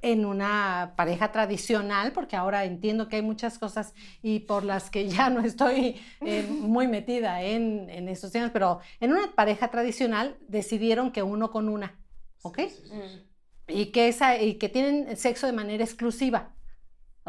[0.02, 5.10] en una pareja tradicional, porque ahora entiendo que hay muchas cosas y por las que
[5.10, 10.38] ya no estoy eh, muy metida en, en estos temas, pero en una pareja tradicional
[10.48, 12.00] decidieron que uno con una,
[12.44, 12.60] ¿ok?
[12.60, 13.72] Mm.
[13.72, 16.54] y que, esa, y que tienen sexo de manera exclusiva.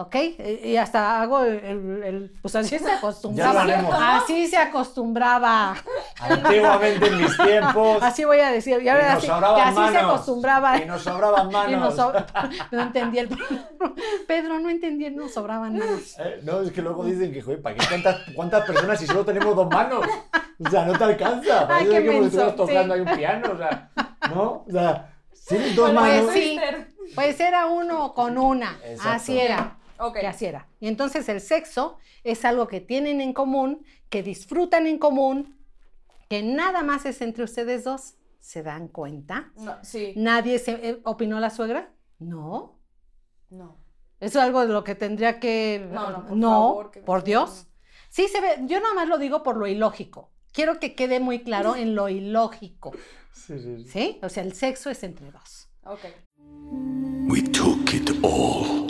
[0.01, 0.17] ¿Ok?
[0.65, 4.17] Y hasta hago el, el- el- Pues así se acostumbraba.
[4.17, 5.75] Así se acostumbraba.
[6.19, 8.03] Antiguamente en mis tiempos.
[8.03, 8.81] Así voy a decir.
[8.83, 10.79] Y ahora y nos así, sobraban así se acostumbraba.
[10.79, 11.71] Y nos sobraban manos.
[11.71, 11.97] Y nos
[12.73, 13.29] no entendí el
[14.27, 16.17] Pedro, no entendí, no sobraban manos.
[16.19, 19.25] Eh, no, es que luego dicen que, joder, ¿para qué cuántas, cuántas personas si solo
[19.25, 20.05] tenemos dos manos?
[20.65, 21.61] O sea, no te alcanza.
[21.61, 23.01] Ay, Parece qué que menso, estuvieras tocando sí.
[23.01, 23.91] ahí un piano, o sea,
[24.35, 24.43] ¿no?
[24.43, 25.15] O sea,
[25.47, 26.33] tienes dos Pues manos.
[26.33, 26.61] sí,
[27.15, 28.79] pues era uno con una.
[28.85, 29.11] Exacto.
[29.11, 29.77] Así era.
[30.01, 30.19] Ok.
[30.21, 30.69] que así era.
[30.81, 35.59] Y entonces el sexo es algo que tienen en común, que disfrutan en común,
[36.29, 38.15] que nada más es entre ustedes dos.
[38.39, 39.53] ¿Se dan cuenta?
[39.57, 40.15] No, sí.
[40.17, 41.93] ¿Nadie se eh, opinó la suegra?
[42.19, 42.81] No.
[43.51, 43.79] No.
[44.19, 45.87] Eso es algo de lo que tendría que...
[45.93, 47.67] No, no, por no, favor, que- por Dios.
[48.09, 50.33] Sí, se ve, yo nada más lo digo por lo ilógico.
[50.53, 52.93] Quiero que quede muy claro en lo ilógico,
[53.33, 53.89] Sí, sí, sí.
[53.89, 54.19] ¿sí?
[54.23, 55.69] O sea, el sexo es entre dos.
[55.85, 56.01] Ok.
[57.29, 58.90] We took it all.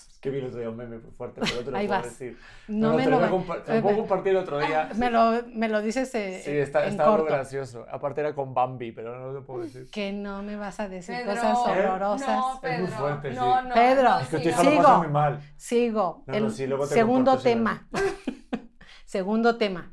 [0.21, 2.09] Que vi el otro día un meme fuerte, pero no te lo Ahí puedo vas.
[2.11, 2.37] decir.
[2.67, 4.89] No me te lo voy a compa- lo compartir otro día.
[4.95, 7.33] Me lo, me lo dices eh, Sí, está, en está muy corto.
[7.33, 7.87] gracioso.
[7.91, 9.89] Aparte era con Bambi, pero no lo puedo decir.
[9.89, 11.31] Que no me vas a decir Pedro.
[11.33, 11.71] cosas ¿Eh?
[11.71, 12.27] horrorosas.
[12.27, 12.97] No, Es muy Pedro.
[12.99, 13.67] fuerte, no, sí.
[13.67, 14.03] no, Pedro.
[14.11, 14.63] no, Es que sí, tu hija no.
[14.63, 14.83] lo Sigo.
[14.83, 15.41] pasa muy mal.
[15.57, 16.23] Sigo.
[16.27, 17.87] No, el no, sí, luego te segundo tema.
[19.05, 19.91] segundo tema.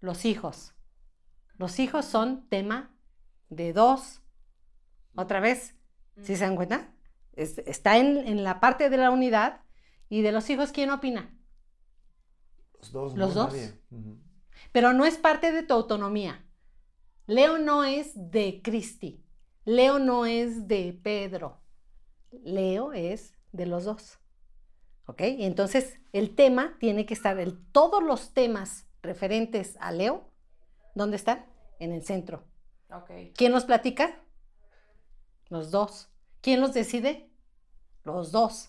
[0.00, 0.74] Los hijos.
[1.58, 2.94] Los hijos son tema
[3.48, 4.22] de dos.
[5.16, 5.76] Otra vez,
[6.22, 6.91] ¿sí se dan cuenta?
[7.34, 9.62] Es- está en, en la parte de la unidad.
[10.08, 11.34] ¿Y de los hijos quién opina?
[12.78, 13.16] Los dos.
[13.16, 13.54] ¿Los no, dos?
[14.72, 16.44] Pero no es parte de tu autonomía.
[17.26, 19.24] Leo no es de Cristi.
[19.64, 21.62] Leo no es de Pedro.
[22.30, 24.18] Leo es de los dos.
[25.06, 25.22] ¿Ok?
[25.22, 30.30] Y entonces el tema tiene que estar, el, todos los temas referentes a Leo,
[30.94, 31.46] ¿dónde están?
[31.78, 32.44] En el centro.
[32.90, 33.10] Ok.
[33.34, 34.22] ¿Quién los platica?
[35.48, 36.11] Los dos.
[36.42, 37.30] ¿Quién los decide?
[38.04, 38.68] Los dos.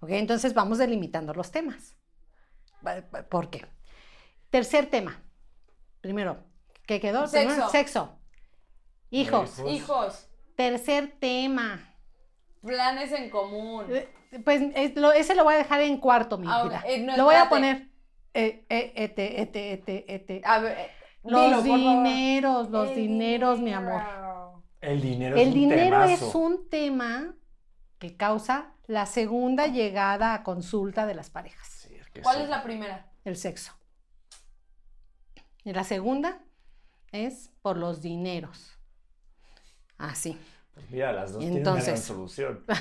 [0.00, 0.10] ¿Ok?
[0.10, 1.96] Entonces vamos delimitando los temas.
[3.30, 3.64] ¿Por qué?
[4.50, 5.22] Tercer tema.
[6.02, 6.44] Primero,
[6.86, 7.26] ¿qué quedó?
[7.26, 7.46] Sexo.
[7.48, 8.18] Primero, Sexo.
[9.10, 9.58] Hijos.
[9.66, 10.28] Hijos.
[10.56, 11.92] Tercer tema.
[12.62, 13.84] planes en común.
[13.90, 14.08] Eh,
[14.44, 14.60] Pues
[14.96, 16.82] lo- ese lo voy a dejar en cuarto, mi Ah, vida.
[16.86, 17.88] Eh, no, lo voy a poner.
[18.34, 20.42] eh, eh, ete, ete, ete, ete.
[20.44, 20.90] A ver, eh,
[21.22, 24.02] Los dilo, dineros, los dineros, mi amor.
[25.00, 25.00] Dinero.
[25.00, 26.28] El dinero es El un dinero temazo.
[26.28, 27.34] es un tema
[27.98, 32.42] que causa la segunda llegada a consulta de las parejas, Sí, es que ¿Cuál sí.
[32.44, 33.10] es la primera?
[33.24, 33.72] el sexo.
[35.64, 36.40] Y la segunda
[37.10, 38.78] es por los dineros.
[39.98, 40.38] Así.
[40.74, 42.64] Pues mira, las dos tienen una gran solución.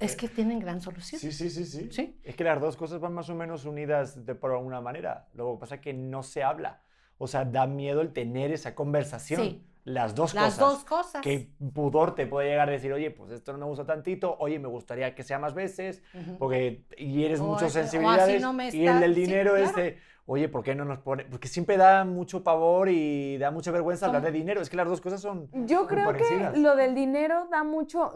[0.00, 1.20] Es que tienen gran solución.
[1.20, 1.90] Sí, sí, sí, sí.
[1.92, 2.18] Sí.
[2.24, 5.28] Es que las dos cosas van más o menos unidas de por alguna manera.
[5.34, 6.80] Lo que pasa es que no se habla.
[7.18, 9.40] O sea, da miedo el tener esa conversación.
[9.42, 9.64] Sí.
[9.84, 10.58] Las dos Las cosas.
[10.58, 11.22] dos cosas.
[11.22, 14.58] Que pudor te puede llegar a decir, oye, pues esto no me gusta tantito, oye,
[14.58, 16.02] me gustaría que sea más veces,
[16.38, 18.42] porque y eres O muchas así- o así sensibilidades.
[18.42, 21.24] no me y el del sí, dinero es de, oye, ¿por qué no nos pone?
[21.24, 24.60] Porque siempre da mucho pavor y da mucha vergüenza hablar de dinero.
[24.60, 25.48] Es que las dos cosas son.
[25.66, 28.12] Yo creo que lo del dinero da mucho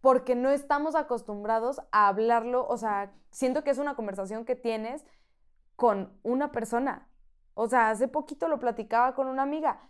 [0.00, 5.04] porque no estamos acostumbrados a hablarlo, o sea, siento que es una conversación que tienes
[5.76, 7.08] con una persona.
[7.58, 9.80] O sea, hace poquito lo platicaba con una amiga.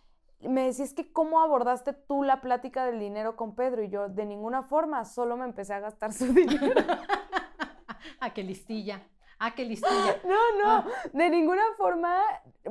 [0.41, 3.83] Me decía, es que ¿cómo abordaste tú la plática del dinero con Pedro?
[3.83, 6.81] Y yo, de ninguna forma, solo me empecé a gastar su dinero.
[8.21, 9.03] Ah, qué listilla.
[9.39, 10.17] Ah, qué listilla.
[10.25, 12.23] No, no, de ninguna forma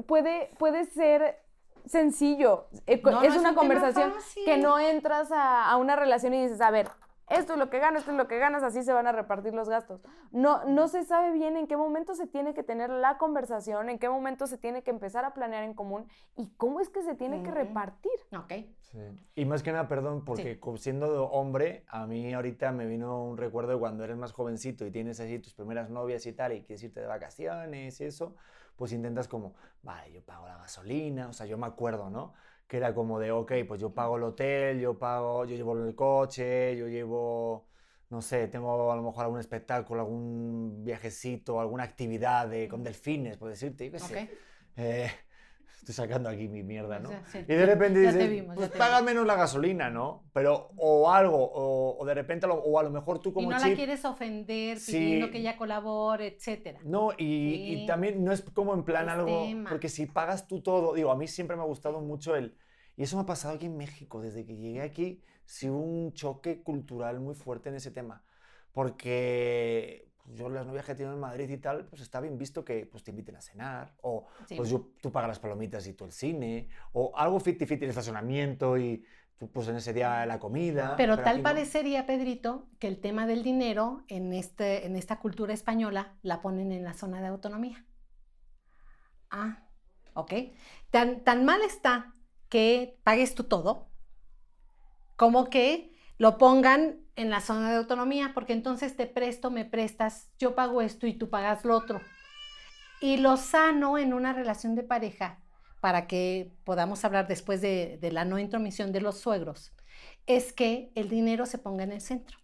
[0.08, 1.40] puede, puede ser
[1.86, 2.68] sencillo.
[3.04, 4.14] No, es una un conversación
[4.46, 6.90] que no entras a, a una relación y dices, a ver,
[7.30, 9.54] esto es lo que ganas, esto es lo que ganas, así se van a repartir
[9.54, 10.02] los gastos.
[10.32, 14.00] No, no se sabe bien en qué momento se tiene que tener la conversación, en
[14.00, 17.16] qué momento se tiene que empezar a planear en común y cómo es que se
[17.16, 17.58] tiene que Ujú.
[17.60, 18.12] repartir.
[18.38, 18.54] Ok.
[18.82, 19.00] Sí.
[19.36, 20.78] Y más que nada, perdón, porque Sí.
[20.78, 24.92] siendo hombre, a mí ahorita me vino un recuerdo de cuando eres más jovencito y
[24.92, 28.36] tienes así tus primeras novias y tal, y quieres irte de vacaciones y eso,
[28.76, 32.34] pues intentas como, vale, yo pago la gasolina, o sea, yo me acuerdo, ¿no?
[32.68, 35.96] Que era como de, ok, pues yo pago el hotel, yo pago, yo llevo el
[35.96, 37.68] coche, yo llevo,
[38.10, 43.38] no sé, tengo a lo mejor algún espectáculo, algún viajecito, alguna actividad de, con delfines,
[43.38, 44.16] por decirte, yo qué sé.
[44.24, 44.30] Ok.
[44.78, 45.12] Eh,
[45.88, 47.10] estoy sacando aquí mi mierda, ¿no?
[47.32, 47.40] Sí.
[47.40, 49.04] Y de repente Ya dices, vimos, pues paga vimos.
[49.14, 50.26] menos la gasolina, ¿no?
[50.34, 53.52] Pero, o algo, o, o de repente, lo- o a lo mejor tú Y como
[53.52, 54.94] no la quieres ofender Sí.
[54.94, 56.80] pidiendo que ella colabore, etcétera.
[56.84, 60.96] No, y, y también no es como en plan algo, porque si pagas tú todo,
[60.96, 62.58] digo, a mí siempre me ha gustado mucho el,
[62.98, 66.14] y eso me ha pasado aquí en México, desde que llegué aquí, sí hubo un
[66.14, 68.24] choque cultural muy fuerte en ese tema,
[68.74, 72.66] porque yo las novias que he tenido en Madrid y tal, pues está bien visto
[72.66, 74.56] que pues, te inviten a cenar, o Sí.
[74.56, 78.78] pues yo, tú pagas las palomitas y tú el cine, o algo fiti-fiti el estacionamiento
[78.78, 79.06] y
[79.38, 80.96] tú pues en ese día la comida.
[80.98, 81.44] Pero aquí tal no.
[81.44, 86.72] parecería, Pedrito, que el tema del dinero en, este, en esta cultura española la ponen
[86.72, 87.86] en la zona de autonomía.
[89.30, 89.64] Ah,
[90.14, 90.34] ok.
[90.92, 92.14] Tan, tan mal está
[92.50, 93.90] que pagues tú todo,
[95.18, 100.30] como que lo pongan en la zona de autonomía, porque entonces te presto, me prestas,
[100.40, 102.02] yo pago esto y tú pagas lo otro.
[103.02, 105.40] Y lo sano en una relación de pareja,
[105.82, 109.74] para que podamos hablar después de, la no intromisión de los suegros,
[110.26, 112.38] es que el dinero se ponga en el centro.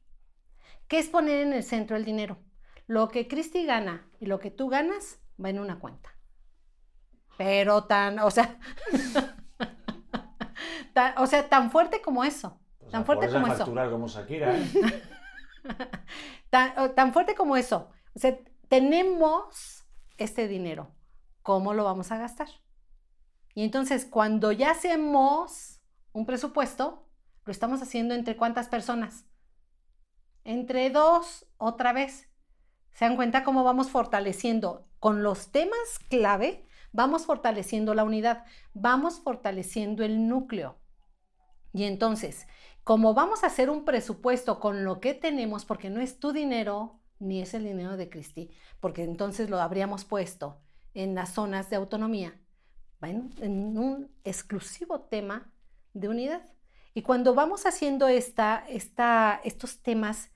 [0.88, 2.38] ¿Qué es poner en el centro el dinero?
[2.88, 6.10] Lo que Cristi gana y lo que tú ganas va en una cuenta.
[7.38, 8.58] Pero tan, o sea,
[10.94, 12.60] tan- o sea, tan fuerte como eso.
[12.92, 13.58] Tan fuerte como eso.
[13.58, 15.04] facturar como Shakira, ¿eh?
[16.50, 17.90] tan, tan fuerte como eso.
[18.16, 19.86] O sea, tenemos
[20.18, 20.94] este dinero.
[21.42, 22.50] ¿Cómo lo vamos a gastar?
[23.56, 25.82] Y entonces, cuando ya hacemos
[26.14, 27.08] un presupuesto,
[27.46, 29.26] lo estamos haciendo entre cuántas personas?
[30.44, 32.30] Entre dos, otra vez.
[32.94, 36.68] ¿Se dan cuenta cómo vamos fortaleciendo con los temas clave?
[36.92, 40.78] Vamos fortaleciendo la unidad, vamos fortaleciendo el núcleo.
[41.74, 42.48] Y entonces,
[42.84, 47.00] como vamos a hacer un presupuesto con lo que tenemos, porque no es tu dinero
[47.20, 50.60] ni es el dinero de Cristi, porque entonces lo habríamos puesto
[50.94, 52.40] en las zonas de autonomía,
[53.00, 55.54] bueno, en un exclusivo tema
[55.94, 56.42] de unidad.
[56.94, 60.32] Y cuando vamos haciendo esta, estos temas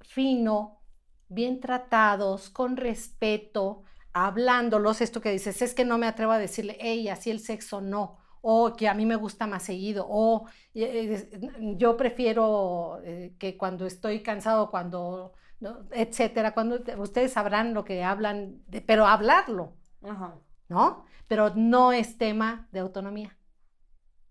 [0.00, 0.80] fino,
[1.28, 6.76] bien tratados, con respeto, hablándolos, esto que dices, es que no me atrevo a decirle,
[6.80, 11.28] hey, así el sexo no, o que a mí me gusta más seguido, o eh,
[11.32, 15.86] eh, yo prefiero eh, que cuando estoy cansado, cuando, ¿no?
[15.92, 20.34] etcétera, cuando ustedes sabrán lo que hablan, de- pero hablarlo, Ajá.
[20.68, 21.04] ¿no?
[21.28, 23.38] Pero no es tema de autonomía.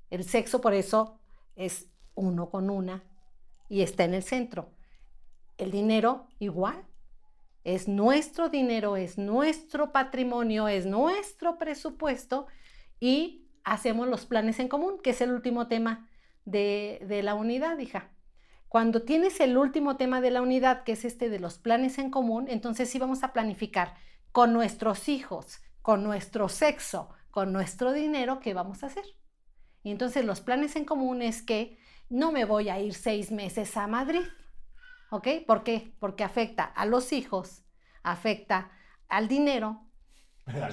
[0.10, 1.20] El sexo, por eso,
[1.56, 3.04] es uno con una
[3.70, 4.74] y está en el centro.
[5.58, 6.86] El dinero, igual.
[7.64, 12.48] Es nuestro dinero, es nuestro patrimonio, es nuestro presupuesto
[13.00, 16.10] y hacemos los planes en común, que es el último tema
[16.46, 18.10] de, de la unidad, hija.
[18.68, 22.10] Cuando tienes el último tema de la unidad, que es este de los planes en
[22.10, 23.96] común, entonces sí vamos a planificar
[24.32, 29.04] con nuestros hijos, con nuestro sexo, con nuestro dinero, qué vamos a hacer.
[29.84, 31.78] Y entonces los planes en común es que
[32.10, 34.24] no me voy a ir seis meses a Madrid.
[35.10, 35.28] ¿Ok?
[35.46, 35.94] ¿Por qué?
[36.00, 37.64] Porque afecta a los hijos,
[38.04, 38.72] afecta
[39.10, 39.91] al dinero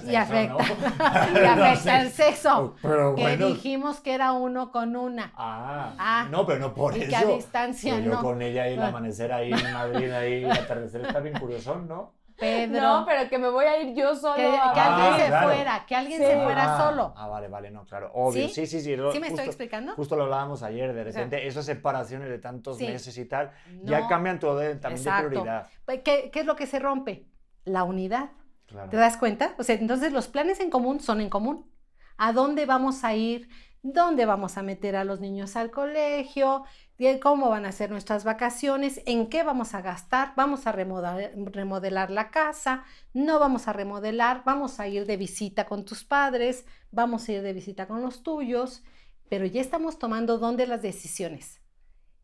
[0.06, 0.56] y afecta,
[1.34, 2.74] y afecta al sexo.
[2.82, 5.32] Pero que dijimos que era uno con una.
[5.36, 7.10] Ah, Ah, no, pero no por y eso.
[7.10, 8.22] que a distancia Pero yo no.
[8.22, 8.88] con ella y el Ah.
[8.88, 12.16] amanecer ahí en Madrid, ahí el atardecer está bien curioso, ¿no?
[12.38, 14.36] Pedro, No, pero que me voy a ir yo solo.
[14.36, 15.48] que, alguien Ah, se claro.
[15.48, 16.24] fuera, que alguien Sí.
[16.26, 17.12] se fuera Ah, solo.
[17.16, 18.12] Ah, vale, vale, no, claro.
[18.14, 18.54] Obvio, ¿Sí?
[18.54, 18.94] sí, sí, sí.
[18.96, 19.94] lo- ¿Sí me estoy justo- explicando?
[19.96, 22.86] Justo lo hablábamos ayer, de O sea, repente esas separaciones de tantos sí.
[22.86, 23.50] meses y tal,
[23.82, 25.66] ya cambian todo de- también de prioridad.
[25.84, 27.26] Pues, ¿Qué, qué es lo que se rompe?
[27.64, 28.30] La unidad.
[28.68, 28.90] Claro.
[28.90, 29.54] ¿Te das cuenta?
[29.58, 31.70] O sea, entonces los planes en común son en común.
[32.16, 33.48] ¿A dónde vamos a ir?
[33.82, 36.64] ¿Dónde vamos a meter a los niños al colegio?
[36.98, 39.00] ¿De ¿Cómo van a ser nuestras vacaciones?
[39.06, 40.32] ¿En qué vamos a gastar?
[40.36, 42.84] ¿Vamos a remodelar, remodelar la casa?
[43.14, 44.42] ¿No vamos a remodelar?
[44.44, 46.66] ¿Vamos a ir de visita con tus padres?
[46.90, 48.82] ¿Vamos a ir de visita con los tuyos?
[49.30, 51.62] Pero ya estamos tomando dónde las decisiones.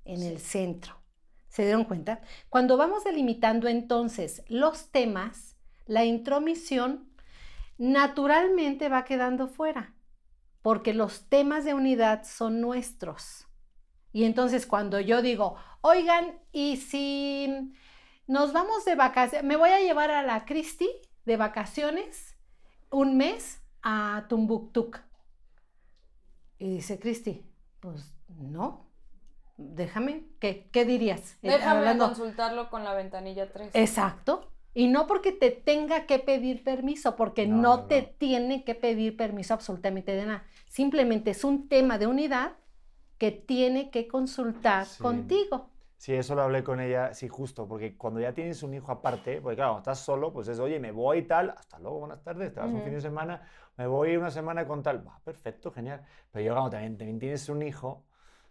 [0.05, 1.01] En el centro.
[1.49, 2.21] ¿Se dieron cuenta?
[2.49, 5.54] Cuando vamos delimitando entonces los temas,
[5.87, 7.09] la intromisión
[7.79, 9.95] naturalmente va quedando fuera,
[10.63, 13.47] porque los temas de unidad son nuestros.
[14.13, 17.73] Y entonces cuando yo digo, oigan, ¿y si
[18.27, 19.45] nos vamos de vacaciones?
[19.47, 20.89] Me voy a llevar a la Cristi
[21.25, 22.37] de vacaciones
[22.91, 25.01] un mes a Tumbuktuk.
[26.59, 27.45] Y dice Cristi,
[27.81, 28.87] pues no,
[29.57, 31.35] déjame, ¿qué, qué dirías?
[31.43, 33.71] Eh, Déjame hablando- consultarlo con la ventanilla 3.
[33.75, 34.51] Exacto.
[34.75, 38.75] Y no porque te tenga que pedir permiso, porque No, no, no, te tiene que
[38.75, 40.45] pedir permiso absolutamente de nada.
[40.69, 42.57] Simplemente es un tema de unidad
[43.19, 44.99] que tiene que consultar Sí.
[44.99, 45.71] contigo.
[45.99, 49.41] Sí, eso lo hablé con ella, sí, justo, porque cuando ya tienes un hijo aparte,
[49.41, 52.23] porque claro, cuando estás solo, pues es, oye, me voy y tal, hasta luego, buenas
[52.23, 52.83] tardes, te vas un Ujú.
[52.83, 53.43] fin de semana,
[53.79, 56.05] me voy una semana con tal, va, perfecto, genial.
[56.31, 58.05] Pero yo, cuando también, también tienes un hijo,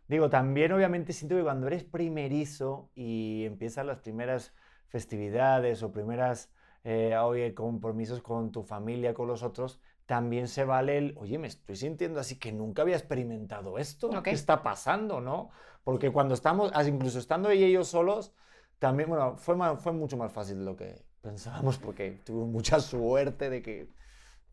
[0.07, 4.53] digo, también obviamente siento que cuando eres primerizo y empiezan las primeras
[4.87, 6.49] festividades o primeras,
[6.83, 11.47] eh, oye, compromisos con tu familia, con los otros, también se vale el, oye, me
[11.47, 14.23] estoy sintiendo así que nunca había experimentado esto, Ok.
[14.23, 15.49] ¿qué está pasando, no?
[15.83, 18.33] Porque cuando estamos, incluso estando ella y yo solos,
[18.79, 22.79] también, bueno, fue, ma- fue mucho más fácil de lo que pensábamos, porque tuve mucha
[22.81, 23.87] suerte de que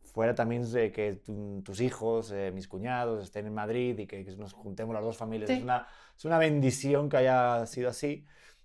[0.02, 4.24] fuera también de que tu- tus hijos, eh, mis cuñados, estén en Madrid y que,
[4.24, 5.50] que nos juntemos las dos familias.
[5.50, 5.56] Sí.
[5.56, 8.24] Es, una, es una bendición que haya sido así.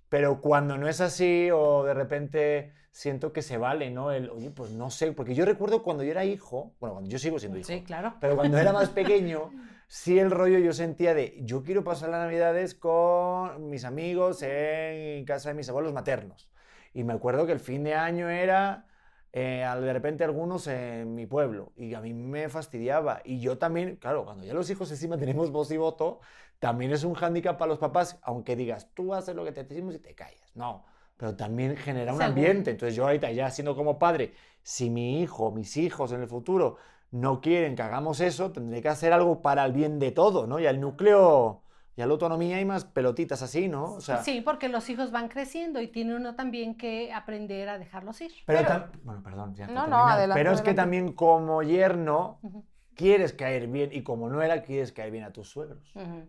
[0.09, 4.11] Pero cuando no es así o de repente siento que se vale, ¿no?
[4.11, 7.19] El, oye, pues no sé, porque yo recuerdo cuando yo era hijo, bueno, cuando yo
[7.19, 8.15] sigo siendo hijo, Sí, claro.
[8.21, 9.51] pero cuando era más pequeño,
[9.87, 15.25] sí el rollo yo sentía de, yo quiero pasar las navidades con mis amigos en
[15.25, 16.49] casa de mis abuelos maternos.
[16.93, 18.85] Y me acuerdo que el fin de año era,
[19.33, 23.21] eh, de repente algunos en mi pueblo, y a mí me fastidiaba.
[23.25, 26.21] Y yo también, claro, cuando ya los hijos encima tenemos voz y voto,
[26.65, 29.93] también es un hándicap para los papás, aunque digas, tú haces lo que te decimos
[29.95, 30.51] y te callas.
[30.55, 30.83] No,
[31.17, 32.71] pero también genera un ambiente.
[32.71, 36.77] Entonces yo ahorita ya siendo como padre, si mi hijo, mis hijos en el futuro
[37.11, 40.59] no quieren que hagamos eso, tendré que hacer algo para el bien de todo, ¿no?
[40.59, 41.61] Y al núcleo,
[41.95, 43.93] y a la autonomía hay más pelotitas así, ¿no?
[43.93, 47.77] O sea, sí, porque los hijos van creciendo y tiene uno también que aprender a
[47.77, 48.31] dejarlos ir.
[48.45, 50.81] pero, Pero- bueno, perdón, ya No, no, adelante, Pero es que adelante.
[50.81, 55.31] también como yerno Ujú, quieres caer bien y como no era quieres caer bien a
[55.31, 55.93] tus suegros.
[55.95, 56.27] ujú.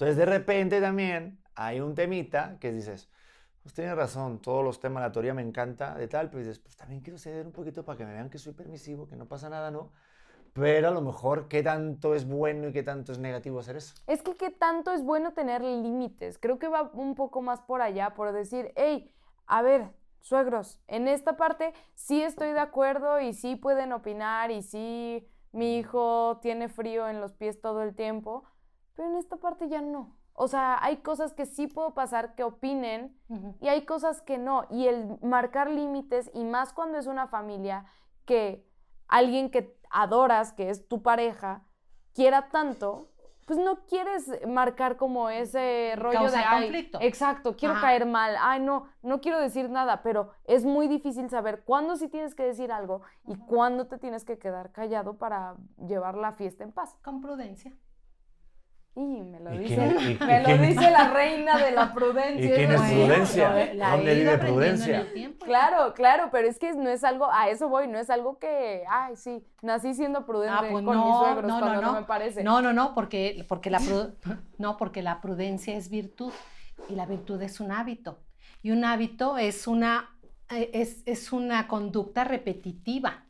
[0.00, 3.10] Entonces de repente también hay un temita que dices,
[3.62, 6.74] pues tienes razón, todos los temas, la teoría me encanta, de tal, pero dices, pues
[6.74, 9.50] también quiero ceder un poquito para que me vean que soy permisivo, que no pasa
[9.50, 9.92] nada, ¿no?
[10.54, 13.94] Pero a lo mejor, ¿qué tanto es bueno y qué tanto es negativo hacer eso?
[14.06, 16.38] Es que qué tanto es bueno tener límites.
[16.38, 19.90] Creo que va un poco más por allá, por decir, hey, a ver,
[20.22, 25.76] suegros, en esta parte sí estoy de acuerdo y sí pueden opinar y sí mi
[25.76, 28.44] hijo tiene frío en los pies todo el tiempo,
[29.00, 30.14] pero en esta parte ya no.
[30.34, 33.16] O sea, hay cosas que sí puedo pasar que opinen
[33.58, 34.66] y hay cosas que no.
[34.68, 37.86] Y el marcar límites, y más cuando es una familia
[38.26, 38.62] que
[39.08, 41.62] alguien que adoras, que es tu pareja,
[42.12, 43.08] quiera tanto,
[43.46, 46.98] pues no quieres marcar como ese rollo Causa de ay, conflicto.
[47.00, 47.86] Exacto, quiero Ajá.
[47.86, 52.08] caer mal, ay no, no quiero decir nada, pero es muy difícil saber cuándo sí
[52.08, 56.64] tienes que decir algo y cuándo te tienes que quedar callado para llevar la fiesta
[56.64, 56.98] en paz.
[57.02, 57.72] Con prudencia.
[58.96, 61.70] Y me lo ¿Y dice, quién- y- y me lo quién- dice la reina de
[61.70, 62.44] la prudencia.
[62.44, 63.74] ¿Y quién es Bueno, prudencia?
[63.74, 64.94] la ¿Dónde he ido vive aprendiendo prudencia?
[65.00, 65.44] en el tiempo.
[65.46, 68.82] Claro, claro, pero es que no es algo, a eso voy, no es algo que,
[68.88, 71.92] ay, sí, nací siendo prudente Ah, pues con mis no, suegros no, cuando no, no,
[71.94, 72.00] no.
[72.00, 72.42] me parece.
[72.42, 74.12] No, no, no, porque, porque, la pru-
[74.58, 76.32] no, porque la prudencia es virtud
[76.88, 78.18] y la virtud es un hábito.
[78.62, 80.10] Y un hábito es una,
[80.50, 83.24] eh, es, es una conducta repetitiva.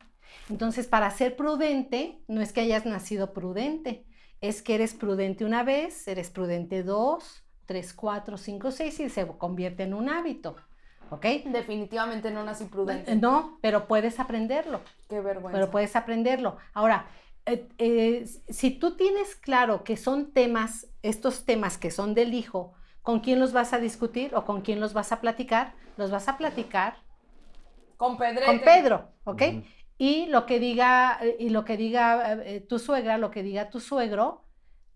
[0.49, 4.05] Entonces, para ser prudente, no es que hayas nacido prudente,
[4.41, 9.25] es que eres prudente una vez, eres prudente dos, tres, cuatro, cinco, seis y se
[9.27, 10.55] convierte en un hábito.
[11.11, 11.25] ¿Ok?
[11.45, 13.15] Definitivamente no nací prudente.
[13.15, 14.81] No, pero puedes aprenderlo.
[15.09, 15.57] Qué vergüenza.
[15.57, 16.57] Pero puedes aprenderlo.
[16.73, 17.05] Ahora,
[17.45, 22.73] eh, eh, si tú tienes claro que son temas, estos temas que son del hijo,
[23.01, 25.73] ¿con quién los vas a discutir o con quién los vas a platicar?
[25.97, 26.95] Los vas a platicar
[27.97, 28.45] con Pedrete.
[28.45, 29.41] con Pedro, ¿ok?
[30.03, 33.79] Y lo que diga, y lo que diga eh, tu suegra, lo que diga tu
[33.79, 34.43] suegro,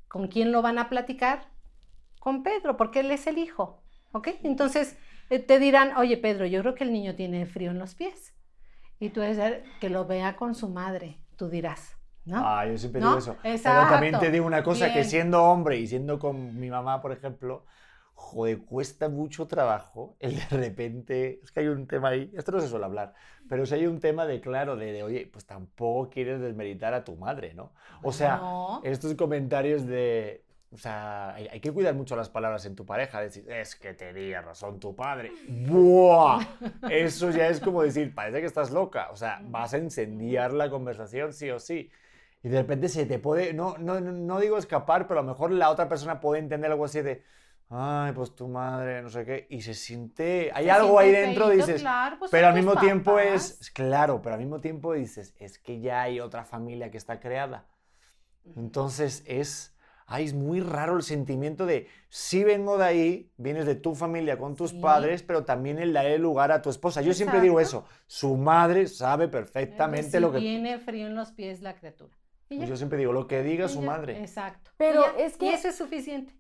[0.08, 1.52] ¿con quién lo van a platicar?
[2.20, 3.84] Con Pedro, porque él es el hijo,
[4.14, 4.30] ¿ok?
[4.42, 4.98] Entonces
[5.30, 8.34] eh, te dirán, oye Pedro, yo creo que el niño tiene frío en los pies.
[9.00, 11.96] Y tú el que lo vea con su madre, tú dirás,
[12.26, 12.42] ¿no?
[12.44, 13.10] Ah, yo siempre ¿No?
[13.10, 13.38] digo eso.
[13.44, 17.12] Pero también te digo una cosa, que siendo hombre y siendo con mi mamá, por
[17.12, 17.68] ejemplo,
[18.16, 22.60] joder, cuesta mucho trabajo el de repente, es que hay un tema ahí, esto no
[22.62, 23.14] se suele hablar,
[23.48, 27.04] pero si hay un tema de, claro, de, de, oye, pues tampoco quieres desmeritar a
[27.04, 27.74] tu madre, ¿no?
[28.02, 28.82] O sea, No.
[28.84, 33.22] estos comentarios de, o sea, hay, hay que cuidar mucho las palabras en tu pareja,
[33.22, 35.32] decir, es que tenía razón tu padre.
[35.48, 36.42] ¡Buah!
[36.90, 40.70] Eso ya es como decir, parece que estás loca, o sea, vas a incendiar la
[40.70, 41.90] conversación sí o sí.
[42.44, 45.30] Y de repente se te puede, no, no, no- no digo escapar, pero a lo
[45.30, 47.24] mejor la otra persona puede entender algo así de,
[47.70, 51.28] ay, pues tu madre, no sé qué, y se siente, hay Se algo ahí siente
[51.28, 54.94] dentro, feíto, dices, claro, pues pero al mismo tiempo es, claro, pero al mismo tiempo
[54.94, 57.68] dices, es que ya hay otra familia que está creada.
[58.56, 63.76] Entonces es, ay, es muy raro el sentimiento de, sí vengo de ahí, vienes de
[63.76, 64.80] tu familia con tus Sí.
[64.80, 67.02] padres, pero también el darle lugar a tu esposa.
[67.02, 67.88] Yo siempre digo Exacto.
[67.90, 70.40] eso, su madre sabe perfectamente si lo que...
[70.40, 72.16] tiene frío en los pies la criatura.
[72.52, 74.20] Ya, Yo siempre digo, lo que diga su madre.
[74.22, 74.70] Exacto.
[74.78, 76.32] Pero ya, es que- Y eso es suficiente.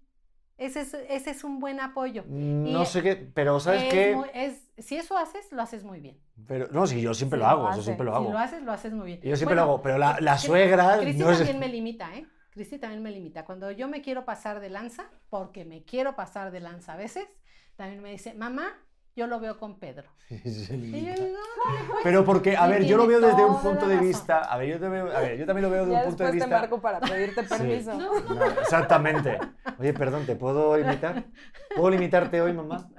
[0.57, 2.23] Ese es, ese es un buen apoyo.
[2.27, 4.15] No y- sé qué, pero ¿sabes Es qué?
[4.15, 6.17] muy- es- si eso haces, lo haces muy bien.
[6.47, 7.83] Pero, no, sí, yo siempre lo lo hago, eso hace.
[7.83, 8.31] siempre lo Si hago.
[8.31, 9.21] lo haces, lo haces muy bien.
[9.21, 11.39] Yo siempre Bueno, lo hago, pero la, suegra Cristi no es...
[11.39, 12.27] también me limita, ¿eh?
[12.51, 13.45] Cristi también me limita.
[13.45, 17.27] Cuando yo me quiero pasar de lanza, porque me quiero pasar de lanza a veces,
[17.75, 18.73] también me dice, mamá,
[19.16, 20.09] yo lo veo con Pedro.
[20.30, 21.99] Y yo digo, "Órale, pues".
[22.03, 24.80] Pero porque, a ver, yo lo veo desde un punto de vista, a ver, yo,
[24.80, 26.45] te veo- a ver, yo también lo veo desde Ya un punto de después te
[26.45, 26.59] vista...
[26.61, 27.49] marco para pedirte Sí.
[27.49, 27.93] permiso.
[27.93, 29.39] No, no, No, exactamente.
[29.80, 31.24] Oye, perdón, ¿te puedo limitar?
[31.76, 32.89] ¿Puedo limitarte hoy, mamá?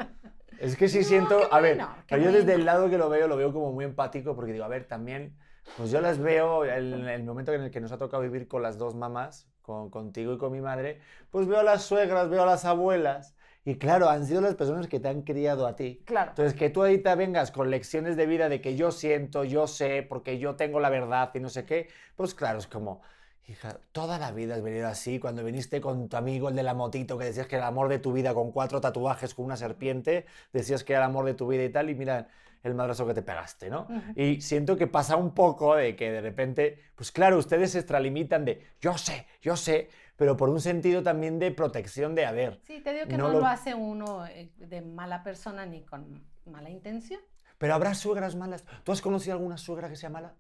[0.59, 3.29] Es que sí No, siento, a ver, pero yo desde el lado que lo veo,
[3.29, 5.37] lo veo como muy empático porque digo, a ver, también,
[5.77, 8.62] pues yo las veo, en el momento en el que nos ha tocado vivir con
[8.62, 11.01] las dos mamás, con, contigo y con mi madre,
[11.31, 13.37] pues veo a las suegras, veo a las abuelas
[13.67, 16.01] y claro, han sido las personas que te han criado a ti.
[16.05, 16.31] Claro.
[16.31, 20.07] Entonces, que tú ahorita vengas con lecciones de vida de que yo siento, yo sé,
[20.09, 23.03] porque yo tengo la verdad y no sé qué, pues claro, es como,
[23.49, 26.75] hija, toda la vida has venido así, cuando viniste con tu amigo, el de la
[26.75, 29.57] motito, que decías que era el amor de tu vida con cuatro tatuajes, con una
[29.57, 32.29] serpiente, decías que era el amor de tu vida y tal, y mira
[32.62, 33.87] el madrazo que te pegaste, ¿no?
[34.14, 38.45] Y siento que pasa un poco de que de repente, pues claro, ustedes se extralimitan
[38.45, 42.61] de, yo sé, yo sé, pero por un sentido también de protección de haber.
[42.67, 43.47] Sí, te digo que No no, lo- lo...
[43.47, 47.21] hace uno eh, de mala persona ni con mala intención.
[47.59, 48.64] Pero habrá suegras malas.
[48.85, 50.35] ¿Tú has conocido alguna suegra que sea mala?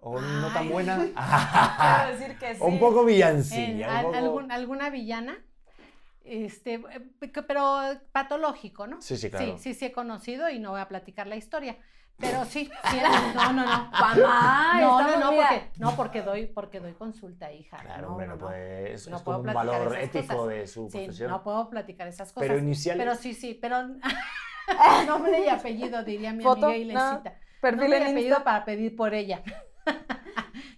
[0.00, 0.96] ¿O no tan buena?
[2.06, 2.60] Quiero decir que sí.
[2.62, 3.88] un poco villancilla.
[3.88, 5.38] un al- poco- algún- alguna villana,
[6.24, 7.80] este, eh, pe- pero
[8.12, 9.00] patológico, ¿no?
[9.02, 9.56] Sí, sí, claro.
[9.58, 11.76] Sí, sí, sí he conocido y no voy a platicar la historia.
[12.20, 12.96] Pero sí, sí,
[13.34, 13.90] no, no, no.
[13.90, 17.78] Mamá, no, no, no, porque, no, porque doy, porque doy consulta, hija.
[17.78, 20.48] Claro, no, bueno, no, pues No es puedo como un platicar valor ético cosas.
[20.48, 21.30] de su Sí, profesión.
[21.30, 22.46] no puedo platicar esas cosas.
[22.48, 23.02] Pero iniciales.
[23.04, 23.78] Pero sí, sí, pero
[25.06, 27.10] nombre y apellido, diría mi Foto, amiga no.
[27.10, 27.34] Ilecita.
[27.60, 28.44] Perfil Nombre y apellido Insta.
[28.44, 29.42] para pedir por ella.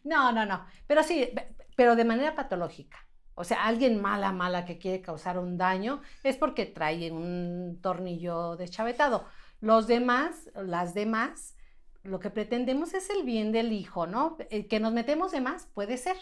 [0.05, 0.65] no, no, no.
[0.87, 2.99] Pero sí, pe- pero de manera patológica.
[3.35, 8.57] O sea, alguien mala, mala que quiere causar un daño es porque trae un tornillo
[8.57, 9.25] deschavetado.
[9.63, 11.57] Los demás, las demás,
[12.03, 14.37] lo que pretendemos es el bien del hijo, ¿no?
[14.37, 16.17] Que nos metemos de más puede ser.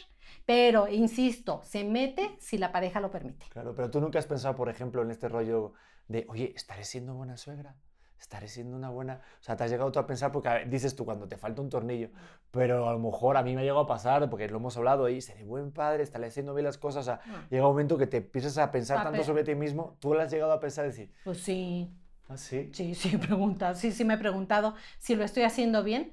[0.45, 3.47] Pero, insisto, se mete si la pareja lo permite.
[3.49, 5.73] Claro, pero tú nunca has pensado, por ejemplo, en este rollo
[6.07, 7.75] de, oye, ¿estaré siendo buena suegra?
[8.21, 9.23] estaré siendo una buena...
[9.41, 11.39] O sea, te has llegado tú a pensar, porque a ver, dices tú cuando te
[11.39, 12.11] falta un tornillo,
[12.51, 15.07] pero a lo mejor a mí me ha llegado a pasar, porque lo hemos hablado
[15.07, 17.47] ahí, seré buen padre, estaré haciendo bien las cosas, o sea, Ah.
[17.49, 20.21] llega un momento que te empiezas a pensar A tanto sobre ti mismo, tú lo
[20.21, 21.91] has llegado a pensar y decir, Pues sí,
[22.31, 22.37] ah,
[22.73, 26.13] sí, sí, he preguntado, sí, sí me he preguntado si lo estoy haciendo bien.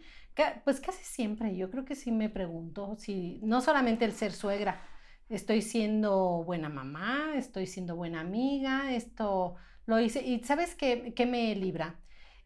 [0.63, 4.81] Pues casi siempre, yo creo que sí me pregunto si, no solamente el ser suegra,
[5.29, 9.55] estoy siendo buena mamá, estoy siendo buena amiga, esto
[9.87, 11.99] lo hice, y ¿sabes qué, qué me libra?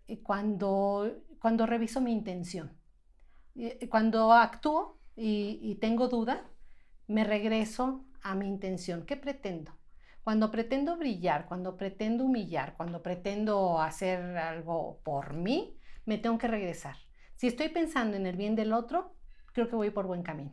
[0.07, 2.77] Eh, Cuando, cuando reviso mi intención.
[3.55, 6.49] Eh, Cuando actúo y, y tengo duda,
[7.07, 9.05] me regreso a mi intención.
[9.07, 9.73] ¿Qué pretendo?
[10.23, 16.47] Cuando pretendo brillar, cuando pretendo humillar, cuando pretendo hacer algo por mí, me tengo que
[16.47, 16.95] regresar.
[17.35, 19.15] Si estoy pensando en el bien del otro,
[19.53, 20.51] creo que voy por buen camino.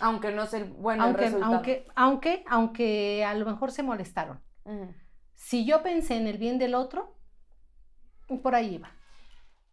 [0.00, 1.54] Aunque no es el bueno el Aunque, resultado.
[1.54, 4.42] aunque, aunque, aunque a lo mejor se molestaron.
[4.64, 4.92] Ujú.
[5.34, 7.16] Si yo pensé en el bien del otro,
[8.42, 8.90] por ahí iba.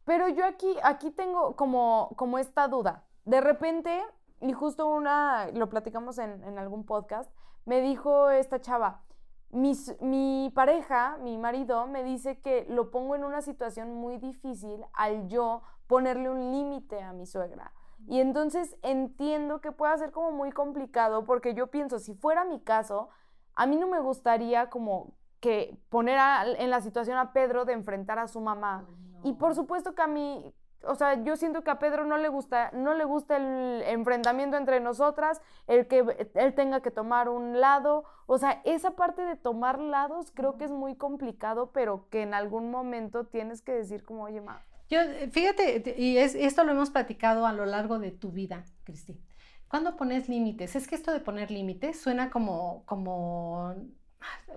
[0.06, 3.06] Pero yo aquí, aquí tengo como, como esta duda.
[3.26, 4.02] De repente,
[4.42, 7.32] y justo una, lo platicamos en, en algún podcast,
[7.66, 9.04] me dijo esta chava,
[9.52, 14.84] mi, mi pareja, mi marido, me dice que lo pongo en una situación muy difícil
[14.94, 17.74] al yo ponerle un límite a mi suegra.
[18.08, 22.60] Y entonces entiendo que pueda ser como muy complicado porque yo pienso, si fuera mi
[22.60, 23.10] caso,
[23.56, 27.74] a mí no me gustaría como que poner a- en la situación a Pedro de
[27.74, 28.86] enfrentar a su mamá.
[29.24, 30.54] Y por supuesto que a mí,
[30.84, 34.58] o sea, yo siento que a Pedro no le gusta, no le gusta el enfrentamiento
[34.58, 36.06] entre nosotras, el que
[36.36, 38.06] él tenga que tomar un lado.
[38.28, 42.34] O sea, esa parte de tomar lados creo que es muy complicado, pero que en
[42.34, 46.64] algún momento tienes que decir como, oye, ma, Yo, eh, fíjate, te- y es, esto
[46.64, 49.22] lo hemos platicado a lo largo de tu vida, Cristi.
[49.68, 50.76] ¿Cuándo pones límites?
[50.76, 53.76] Es que esto de poner límites suena como, como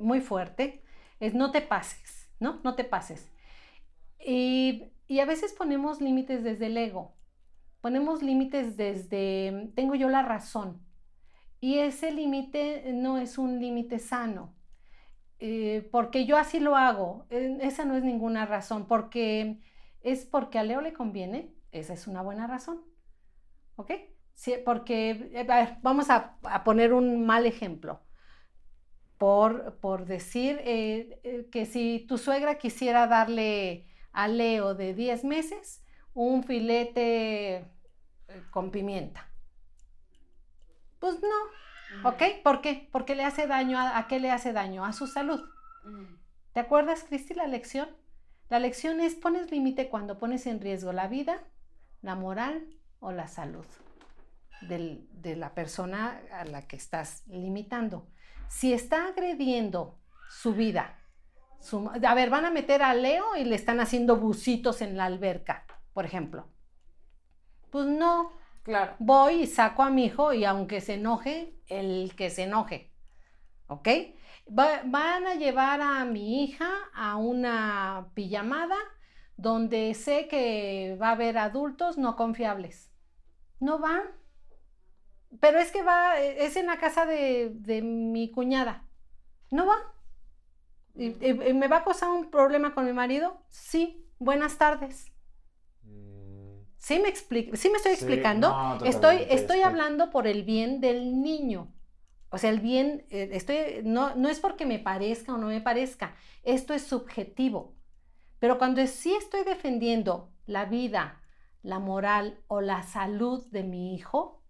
[0.00, 0.82] muy fuerte.
[1.20, 2.60] Es no te pases, ¿no?
[2.64, 3.30] No te pases.
[4.24, 7.14] Y, y a veces ponemos límites desde el ego.
[7.82, 10.80] Ponemos límites desde, tengo yo la razón.
[11.60, 14.56] Y ese límite no es un límite sano.
[15.38, 17.26] Eh, porque yo así lo hago.
[17.28, 18.86] Eh, esa no es ninguna razón.
[18.86, 19.60] Porque
[20.00, 22.80] es porque a Leo le conviene, esa es una buena razón.
[23.76, 23.92] ¿Ok?
[24.32, 28.00] Sí, porque, eh, vamos a, a poner un mal ejemplo.
[29.18, 30.56] Por, por decir
[31.52, 35.82] que si tu suegra quisiera darle a Leo de 10 meses
[36.14, 37.66] un filete eh,
[38.50, 39.28] con pimienta.
[40.98, 42.22] Pues no, ¿ok?
[42.44, 42.88] ¿Por qué?
[42.92, 44.84] Porque le hace daño, ¿a, a qué le hace daño?
[44.84, 45.40] A su salud.
[46.52, 47.88] ¿Te acuerdas, Cristi, la lección?
[48.50, 51.42] La lección es pones límite cuando pones en riesgo la vida,
[52.02, 52.66] la moral
[53.00, 53.64] o la salud
[54.60, 58.06] del- de la persona a la que estás limitando.
[58.48, 59.98] Si está agrediendo
[60.28, 60.98] su vida,
[62.04, 65.66] a ver, van a meter a Leo y le están haciendo bucitos en la alberca,
[65.92, 66.48] por ejemplo.
[67.70, 68.30] Pues no,
[68.62, 68.96] claro.
[68.98, 72.92] voy y saco a mi hijo y aunque se enoje, el que se enoje.
[73.68, 73.88] ¿Ok?
[74.58, 78.76] Va- van a llevar a mi hija a una pijamada
[79.36, 82.92] donde sé que va a haber adultos no confiables.
[83.60, 84.02] No van.
[85.40, 88.86] Pero es que va, eh, es en la casa de, de mi cuñada.
[89.50, 89.76] No va.
[90.94, 93.42] ¿Y, y- y me va a causar un problema con mi marido?
[93.48, 94.06] Sí.
[94.18, 95.12] Buenas tardes.
[95.84, 98.48] Mm, ¿Sí me, expli- sí me estoy Sí, explicando?
[98.48, 101.72] no, estoy estoy hablando por el bien del niño.
[102.30, 105.60] O sea, el bien, eh, estoy, no, no es porque me parezca o no me
[105.60, 107.76] parezca, esto es subjetivo.
[108.40, 111.22] Pero cuando sí estoy defendiendo la vida,
[111.62, 114.42] la moral o la salud de mi hijo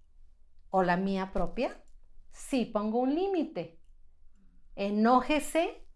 [0.70, 1.82] o la mía propia,
[2.32, 3.80] sí pongo un límite.
[4.76, 5.86] Enójese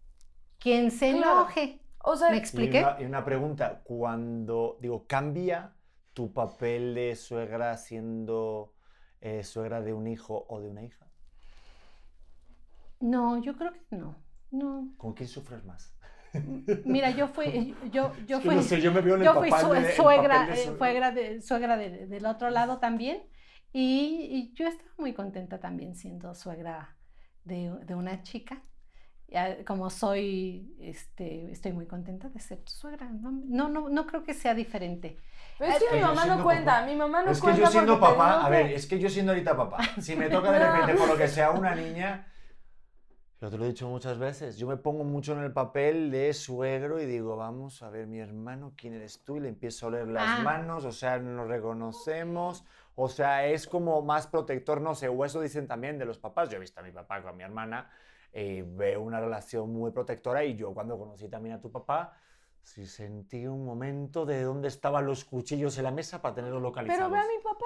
[0.67, 1.31] quien se Claro.
[1.41, 1.79] enoje.
[2.03, 2.79] O sea, ¿Me Y expliqué?
[2.79, 5.73] una, y una pregunta, cuando, digo, ¿cambia
[6.13, 8.73] tu papel de suegra siendo
[9.21, 11.05] eh, suegra de un hijo o de una hija?
[12.99, 14.15] No, yo creo que no.
[14.51, 14.89] No.
[14.97, 15.93] ¿Con quién sufres más?
[16.85, 19.49] Mira, yo fui, yo, yo fui, no sé, yo me veo en el yo fui
[19.49, 20.45] suegra, papel de eh, suegra.
[20.77, 23.23] suegra de- suegra de- del otro lado también.
[23.73, 26.95] Y, y yo estaba muy contenta también siendo suegra
[27.43, 28.61] de, de una chica.
[29.29, 33.09] Ya, como soy, este, estoy muy contenta de ser tu suegra.
[33.09, 35.17] No, no, no, no creo que sea diferente.
[35.59, 37.37] pero es que que mi yo mamá no siendo cuenta, papá- mi mamá no es
[37.37, 39.57] que cuenta yo siendo porque te papá, a ver, que- es que yo siendo ahorita
[39.57, 42.25] papá, si me toca de repente por lo que sea una niña,
[43.41, 46.33] yo te lo he dicho muchas veces, yo me pongo mucho en el papel de
[46.33, 49.35] suegro y digo, vamos a ver, mi hermano, ¿quién eres tú?
[49.37, 50.43] Y le empiezo a oler las Ah.
[50.43, 52.63] manos, o sea, nos reconocemos,
[52.95, 56.49] o sea, es como más protector, no sé, o eso dicen también de los papás,
[56.49, 57.89] yo he visto a mi papá con mi hermana,
[58.39, 62.13] eh, veo una relación muy protectora y yo cuando conocí también a tu papá,
[62.61, 67.09] Sí, sentí un momento de dónde estaban los cuchillos en la mesa para tenerlos localizados.
[67.09, 67.65] Pero ve a mi papá.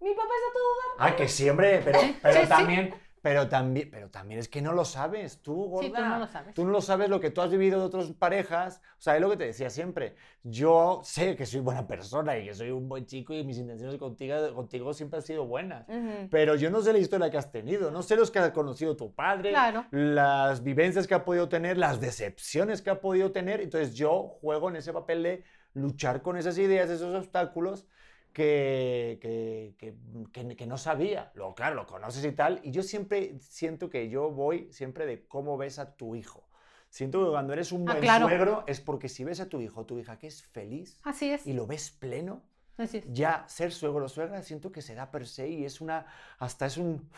[0.00, 1.12] Mi papá está todo dar.
[1.12, 2.94] Ah, que sí, hombre, pero, pero sí, sí.
[3.24, 5.86] Pero también, pero también es que no lo sabes, tú, gorda.
[5.86, 6.54] Sí, tú no lo sabes.
[6.54, 8.82] Tú no lo sabes lo que tú has vivido de otras parejas.
[8.98, 10.14] O sea, es lo que te decía siempre.
[10.42, 13.96] Yo sé que soy buena persona y que soy un buen chico y mis intenciones
[13.96, 15.88] contigo, contigo siempre han sido buenas.
[15.88, 16.28] Ujú.
[16.30, 18.94] Pero yo no sé la historia que has tenido, no sé los que ha conocido
[18.94, 19.86] tu padre, Claro.
[19.90, 23.62] las vivencias que ha podido tener, las decepciones que ha podido tener.
[23.62, 27.86] Entonces yo juego en ese papel de luchar con esas ideas, esos obstáculos
[28.34, 29.94] que, que, que-
[30.32, 31.32] que- que no sabía.
[31.34, 32.60] Luego, claro, lo conoces y tal.
[32.62, 36.46] Y yo siempre siento que yo voy siempre de cómo ves a tu hijo.
[36.90, 38.26] Siento que cuando eres un Ah, buen claro.
[38.28, 41.30] suegro es porque si ves a tu hijo o tu hija que es feliz Así
[41.30, 41.46] es.
[41.46, 42.42] y lo ves pleno,
[42.76, 43.04] Así es.
[43.12, 46.06] ya ser suegro o suegra siento que se da per se y es una,
[46.38, 47.08] hasta es un...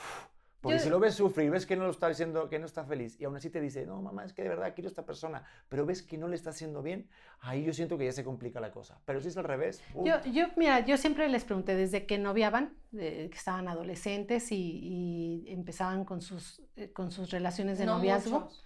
[0.61, 2.67] Porque Yo- si lo ves sufrir y ves que no lo está diciendo, que no
[2.67, 4.91] está feliz y aún así te dice, no, mamá, es que de verdad quiero a
[4.91, 7.09] esta persona, pero ves que no le está haciendo bien,
[7.41, 8.99] ahí yo siento que ya se complica la cosa.
[9.05, 12.19] Pero si es al revés, uf, Yo, yo, mira, yo siempre les pregunté desde que
[12.19, 17.87] noviaban, eh, que estaban adolescentes y, y empezaban con sus, eh, con sus relaciones de
[17.87, 18.41] No noviazgo.
[18.41, 18.65] muchos.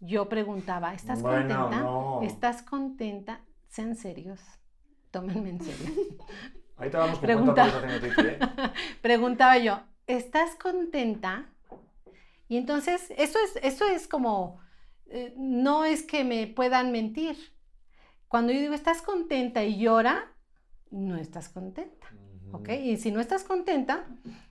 [0.00, 1.80] Yo preguntaba, ¿estás Bueno, contenta?
[1.82, 2.20] no.
[2.22, 3.40] ¿Estás contenta?
[3.68, 4.40] Sean serios.
[5.10, 5.94] Tómenme en serio.
[6.76, 7.68] ahorita vamos con pregunta.
[7.68, 8.38] ¿eh?
[9.02, 11.52] Preguntaba yo, ¿estás contenta?
[12.48, 14.60] Y entonces, eso es, eso es como,
[15.06, 17.36] eh, no es que me puedan mentir.
[18.28, 19.64] Cuando yo digo, ¿estás contenta?
[19.64, 20.32] y llora,
[20.90, 22.08] no estás contenta.
[22.52, 22.68] ¿ok?
[22.70, 24.06] Y si no estás contenta,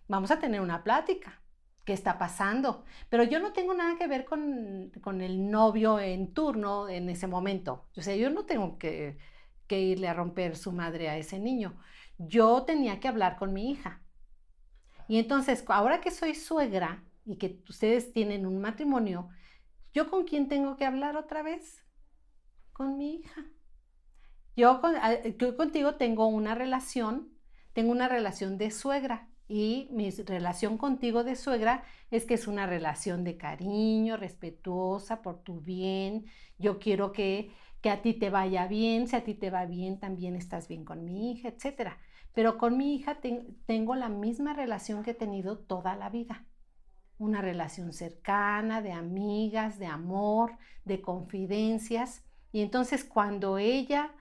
[0.07, 1.41] vamos a tener una plática.
[1.83, 2.83] ¿Qué está pasando?
[3.09, 7.27] Pero yo no tengo nada que ver con, con el novio en turno en ese
[7.27, 7.87] momento.
[7.95, 9.19] O sea, yo no tengo que,
[9.67, 11.79] que irle a romper su madre a ese niño.
[12.17, 14.01] Yo tenía que hablar con mi hija.
[15.07, 19.29] Y entonces, ahora que soy suegra y que ustedes tienen un matrimonio,
[19.93, 21.83] ¿yo con quién tengo que hablar otra vez?
[22.73, 23.45] Con mi hija.
[24.55, 27.29] Yo, con- a- yo contigo tengo una relación,
[27.73, 32.65] tengo una relación de suegra y mi relación contigo de suegra es que es una
[32.65, 36.25] relación de cariño, respetuosa, por tu bien.
[36.57, 37.51] Yo quiero que,
[37.81, 40.85] que a ti te vaya bien, si a ti te va bien, también estás bien
[40.85, 41.97] con mi hija, etcétera.
[42.35, 46.45] Pero con mi hija ten- tengo la misma relación que he tenido toda la vida.
[47.17, 52.23] Una relación cercana, de amigas, de amor, de confidencias.
[52.51, 54.13] Y entonces cuando ella,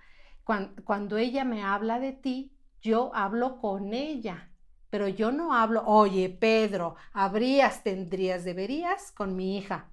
[0.45, 2.53] cuan- cuando, ella me habla de ti,
[2.83, 4.51] yo hablo con ella.
[4.91, 9.91] Pero yo no hablo, oye, Pedro, habrías, tendrías, deberías con mi hija.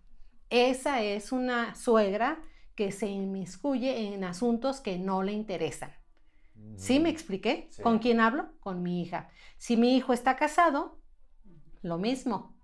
[0.49, 2.39] Esa es una suegra
[2.75, 5.91] que se inmiscuye en asuntos que no le interesan.
[6.75, 7.67] ¿Sí me expliqué?
[7.71, 7.83] Sí.
[7.83, 8.49] ¿Con quién hablo?
[8.59, 9.29] Con mi hija.
[9.57, 10.99] Si mi hijo está casado,
[11.81, 12.57] lo mismo.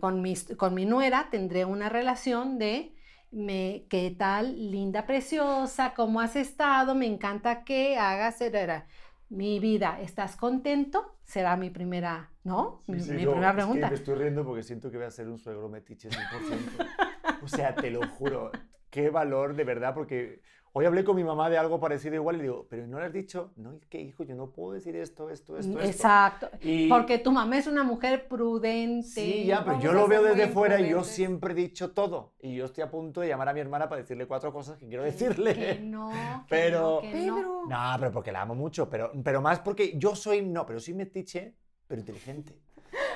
[0.00, 2.94] Con, mis- con mi nuera tendré una relación de
[3.30, 8.86] me, qué tal, linda, preciosa, cómo has estado, me encanta que hagas, etcétera.
[9.30, 11.18] Mi vida, ¿estás contento?
[11.24, 12.80] Será mi primera, ¿no?
[12.86, 13.88] Sí, mi sí, mi yo primera es que pregunta.
[13.88, 16.78] me estoy riendo porque siento que voy a ser un suegro metiche 100%.
[17.42, 18.52] o sea, te lo juro.
[18.90, 20.40] Qué valor, de verdad, porque
[20.78, 23.12] hoy hablé con mi mamá de algo parecido igual y digo, pero ¿no le has
[23.12, 23.50] dicho?
[23.56, 25.90] No, es que hijo, yo no puedo decir esto, esto, esto, esto.
[25.90, 26.48] Exacto.
[26.60, 29.08] Y- Porque tu mamá es una mujer prudente.
[29.08, 32.34] Sí, ya, pero yo a lo veo desde fuera y yo siempre he dicho todo.
[32.40, 34.86] Y yo estoy a punto de llamar a mi hermana para decirle cuatro cosas que
[34.86, 35.54] quiero decirle.
[35.54, 37.34] Que no, que Pero- no, que no.
[37.36, 37.62] Pedro.
[37.68, 40.94] No, pero porque la amo mucho, pero, pero más porque yo soy, no, pero soy
[40.94, 41.54] metiche,
[41.88, 42.56] pero inteligente.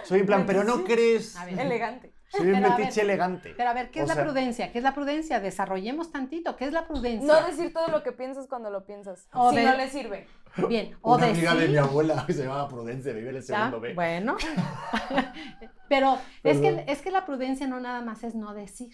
[0.04, 1.36] Soy en plan, pero no crees.
[1.36, 1.58] A ver.
[1.60, 2.12] Elegante.
[2.36, 3.54] Soy un ver, metiche elegante.
[3.56, 4.72] Pero a ver, ¿qué O es la sea, prudencia?
[4.72, 5.38] ¿Qué es la prudencia?
[5.40, 6.56] Desarrollemos tantito.
[6.56, 7.26] ¿Qué es la prudencia?
[7.26, 9.28] No decir todo lo que piensas cuando lo piensas.
[9.34, 10.26] O si de- no le sirve.
[10.68, 13.44] Bien, o Una amiga de mi abuela que se llamaba Prudencia, vive en el Ah,
[13.46, 13.94] segundo B.
[13.94, 14.36] Bueno.
[15.88, 18.92] Pero es que, es que la prudencia no nada más es no decir.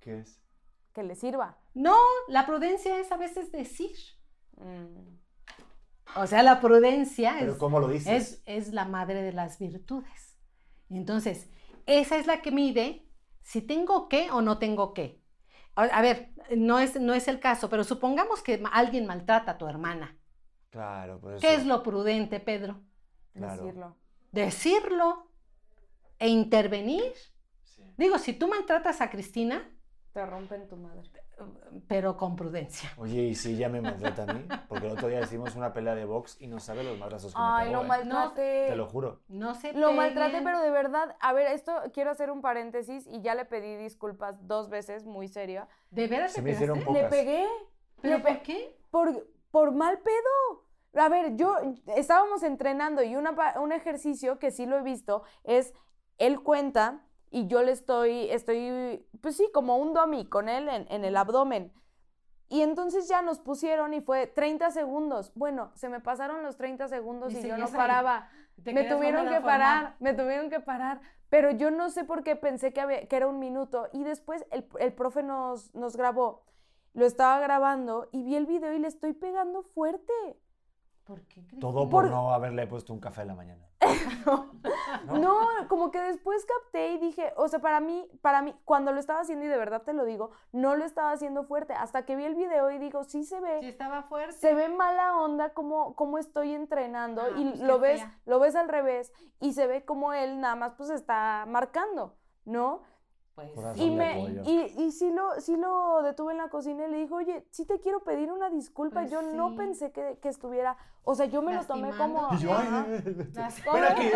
[0.00, 0.40] ¿Qué es?
[0.92, 1.58] Que le sirva.
[1.74, 1.96] No,
[2.28, 3.96] la prudencia es a veces decir.
[4.56, 5.16] Mm.
[6.16, 8.42] O sea, la prudencia Pero es, ¿cómo lo dices?
[8.46, 10.36] es, es la madre de las virtudes.
[10.90, 11.48] Entonces,
[11.86, 13.06] esa es la que mide
[13.40, 15.20] si tengo que o no tengo que.
[15.76, 19.66] A, ver, no es, no es el caso, pero supongamos que alguien maltrata a tu
[19.66, 20.16] hermana.
[20.70, 21.40] Claro, por eso.
[21.40, 22.80] ¿Qué es lo prudente, Pedro?
[23.32, 23.62] Claro.
[23.62, 23.96] Decirlo.
[24.30, 25.30] Decirlo
[26.18, 27.12] e intervenir.
[27.64, 27.82] Sí.
[27.96, 29.68] Digo, si tú maltratas a Cristina,
[30.14, 31.02] Te rompen tu madre.
[31.88, 32.88] pero con prudencia.
[32.98, 34.46] Oye, ¿y si ella me maltrata a mí?
[34.68, 37.40] Porque el otro día hicimos una pelea de box y no sabe los madrazos que
[37.40, 37.88] me Ay, pegó, lo ¿eh?
[37.88, 38.66] maltraté.
[38.68, 39.20] Te lo juro.
[39.26, 43.22] No se Lo maltraté, pero de verdad, a ver, esto quiero hacer un paréntesis y
[43.22, 45.66] ya le pedí disculpas dos veces, muy seria.
[45.90, 46.80] ¿De veras Se te me hicieron?
[46.84, 47.02] Pocas.
[47.02, 47.46] Le pegué.
[48.00, 48.78] ¿Pero Le pe- por qué?
[48.92, 51.02] por, por mal pedo.
[51.04, 51.56] A ver, yo
[51.96, 55.74] estábamos entrenando y una un ejercicio que sí lo he visto es
[56.18, 57.04] él cuenta
[57.34, 61.16] y yo le estoy, estoy, pues sí, como un dummy con él en, en el
[61.16, 61.72] abdomen.
[62.48, 65.32] Y entonces ya nos pusieron y fue 30 segundos.
[65.34, 68.28] Bueno, se me pasaron los 30 segundos Y y, yo no paraba.
[68.64, 69.42] Me tuvieron que a formar.
[69.60, 71.00] parar, me tuvieron que parar.
[71.28, 73.88] Pero yo no sé por qué pensé que, había- que era un minuto.
[73.92, 76.44] Y después el, el profe nos, nos grabó.
[76.92, 80.12] Lo estaba grabando y vi el video y le estoy pegando fuerte.
[81.04, 81.60] ¿Por qué, Cristina?
[81.60, 83.66] Todo por Por- no haberle puesto un café en la mañana.
[85.20, 85.38] No,
[85.68, 89.20] como que después capté y dije, o sea, para mí, para mí, cuando lo estaba
[89.20, 91.74] haciendo, y de verdad te lo digo, no lo estaba haciendo fuerte.
[91.74, 93.58] Hasta que vi el video y digo, sí se ve.
[93.60, 94.32] Sí, estaba fuerte.
[94.32, 98.18] se ve mala onda como, como estoy entrenando Ah, y pues lo ves, fea.
[98.24, 102.82] lo ves al revés y se ve como él nada más pues está marcando, ¿no?
[103.34, 106.98] Pues, Y, me, y, y sí, lo, sí lo detuve en la cocina y le
[106.98, 110.76] dijo, oye, sí te quiero pedir una disculpa, Pues yo no pensé que, que estuviera,
[111.04, 112.28] o sea, yo me lo tomé como...
[112.32, 114.10] Y yo, ay, ay, aquí,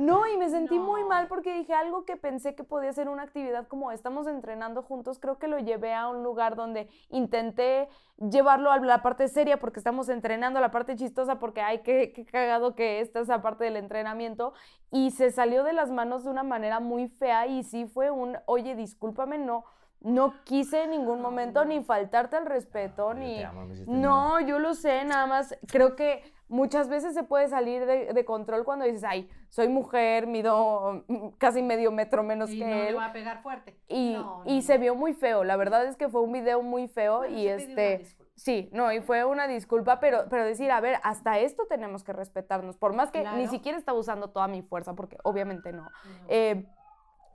[0.00, 3.22] no y me sentí muy mal porque dije algo que pensé que podía ser una
[3.24, 7.88] actividad como estamos entrenando juntos, creo que lo llevé a un lugar donde intenté
[8.18, 12.12] llevarlo a la parte seria porque estamos entrenando, a la parte chistosa porque ay, qué,
[12.14, 14.54] qué cagado que esta esa parte del entrenamiento
[14.90, 18.38] y se salió de las manos de una manera muy fea y sí fue un,
[18.46, 19.64] oye, discúlpame, no.
[20.06, 23.38] No quise en ningún momento ni faltarte al respeto, ni...
[23.38, 27.24] te amo, me hiciste No, yo lo sé, nada más creo que muchas veces se
[27.24, 32.22] puede salir de, de control cuando dices, ay, soy mujer, mido mm, casi medio metro
[32.22, 32.96] menos y que no él.
[32.96, 33.76] va a pegar fuerte.
[33.88, 36.62] Y, No, y no, se vio muy feo, la verdad es que fue un video
[36.62, 37.98] muy feo Bueno, y este...
[37.98, 38.26] disculpa.
[38.36, 42.12] Sí, no, y fue una disculpa, pero, pero decir, a ver, hasta esto tenemos que
[42.12, 45.84] respetarnos, por más que ni siquiera estaba usando toda mi fuerza, porque obviamente no.
[45.84, 45.90] No.
[46.28, 46.66] Eh,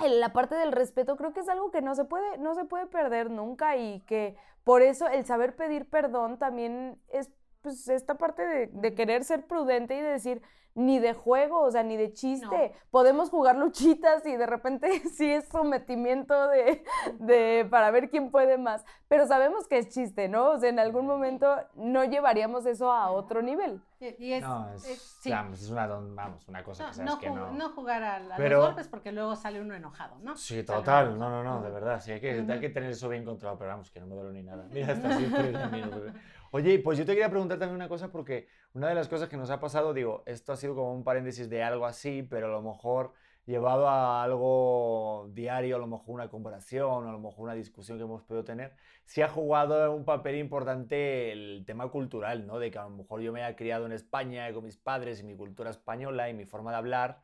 [0.10, 2.88] la parte del respeto creo que es algo que no se puede, no se puede
[2.88, 7.32] perder nunca y que por eso el saber pedir perdón también es
[7.62, 10.42] pues esta parte de, de querer ser prudente y de decir
[10.74, 12.72] ni de juego, o sea, ni de chiste.
[12.92, 14.88] Podemos jugar luchitas y de repente
[15.18, 16.86] sí es sometimiento de,
[17.20, 20.52] de para ver quién puede más, pero sabemos que es chiste, ¿no?
[20.52, 23.82] O sea, en algún momento no llevaríamos eso a otro nivel.
[24.00, 25.30] Y- es, No, es, es- sí.
[25.30, 27.52] vamos, es una, vamos, una cosa No, que sabes no que no.
[27.52, 30.38] no jugar a, a Pero- los golpes porque luego sale uno enojado, ¿no?
[30.38, 33.26] Sí, total, no, no, no, de verdad, sí, hay que, hay que tener eso bien
[33.26, 34.66] controlado, pero vamos, que no me duele ni nada.
[34.72, 35.26] Mira, está así,
[36.54, 39.38] Oye, pues yo te quería preguntar también una cosa, porque una de las cosas que
[39.38, 42.50] nos ha pasado, digo, esto ha sido como un paréntesis de algo así, pero a
[42.50, 43.14] lo mejor
[43.46, 48.04] llevado a algo diario, a lo mejor una comparación, a lo mejor una discusión que
[48.04, 48.74] hemos podido tener,
[49.06, 52.60] sí ha jugado un papel importante el tema cultural, ¿no?
[52.60, 55.24] De que a lo mejor yo me haya criado en España con mis padres y
[55.24, 57.22] mi cultura española y mi forma de hablar.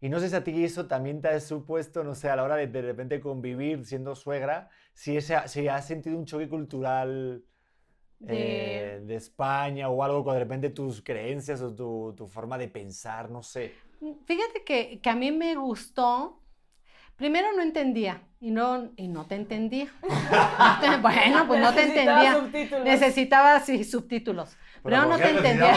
[0.00, 2.44] Y no sé si a ti eso también te ha supuesto, no sé, a la
[2.44, 7.44] hora de de repente convivir siendo suegra, si, ese, si has sentido un choque cultural
[8.20, 12.58] De- eh, de España o algo con de repente tus creencias o tu, tu forma
[12.58, 13.72] de pensar, no sé.
[14.26, 16.40] Fíjate que, que a mí me gustó.
[17.16, 19.88] Primero no entendía y no, y no te entendía.
[20.02, 20.08] No
[20.80, 22.34] te- bueno, pues no te entendía.
[22.34, 22.84] subtítulos.
[22.84, 24.56] Necesitaba sí, subtítulos.
[24.84, 25.74] Pero no ¿por te entendía.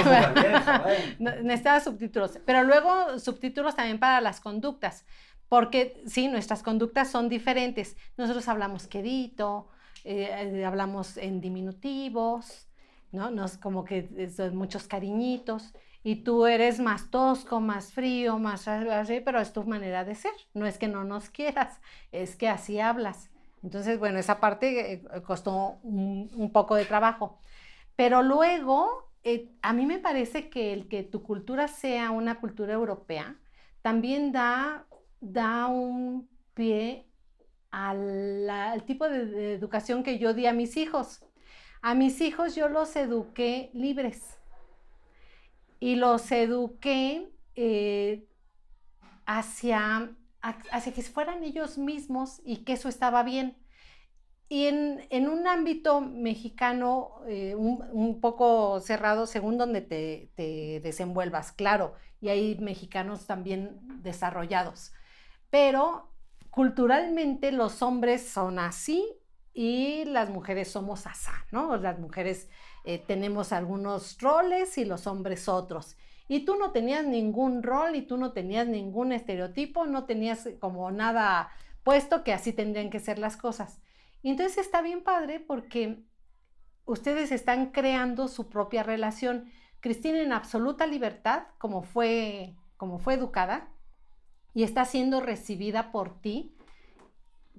[1.20, 2.40] No, Necesitaba subtítulos.
[2.46, 5.06] Pero luego subtítulos también para las conductas.
[5.50, 7.98] Porque sí, nuestras conductas son diferentes.
[8.18, 9.68] Nosotros hablamos quedito,
[10.04, 12.68] eh, eh, hablamos en diminutivos,
[13.12, 13.32] ¿no?
[13.32, 15.74] Nos, como que eh, son muchos cariñitos.
[16.04, 20.32] Y tú eres más tosco, más frío, más así, pero es tu manera de ser.
[20.54, 21.80] No es que no nos quieras,
[22.12, 23.30] es que así hablas.
[23.64, 27.40] Entonces, bueno, esa parte eh, costó un, un poco de trabajo.
[27.96, 32.74] Pero luego, eh, a mí me parece que el que tu cultura sea una cultura
[32.74, 33.40] europea
[33.82, 34.88] también da,
[35.20, 37.11] da un pie
[37.72, 41.22] al tipo de, educación que yo di a mis hijos.
[41.82, 44.38] A mis hijos yo los eduqué libres
[45.80, 48.28] y los eduqué eh,
[49.26, 50.12] hacia,
[50.42, 53.58] ha- hacia que fueran ellos mismos y que eso estaba bien.
[54.50, 60.82] Y en, en un ámbito mexicano eh, un, un poco cerrado, según donde te, te
[60.82, 64.94] desenvuelvas, claro, y hay mexicanos también desarrollados.
[65.50, 66.11] Pero
[66.52, 69.04] culturalmente los hombres son así
[69.54, 71.76] y las mujeres somos asá, ¿no?
[71.78, 72.50] Las mujeres
[72.86, 75.98] eh, tenemos algunos roles y los hombres otros.
[76.28, 80.92] Y tú no tenías ningún rol y tú no tenías ningún estereotipo, no tenías como
[80.92, 81.50] nada
[81.84, 83.82] puesto que así tendrían que ser las cosas.
[84.22, 86.04] Y entonces está bien padre porque
[86.86, 89.52] ustedes están creando su propia relación.
[89.80, 93.70] Cristina en absoluta libertad, como fue, como fue educada,
[94.54, 96.56] y está siendo recibida por ti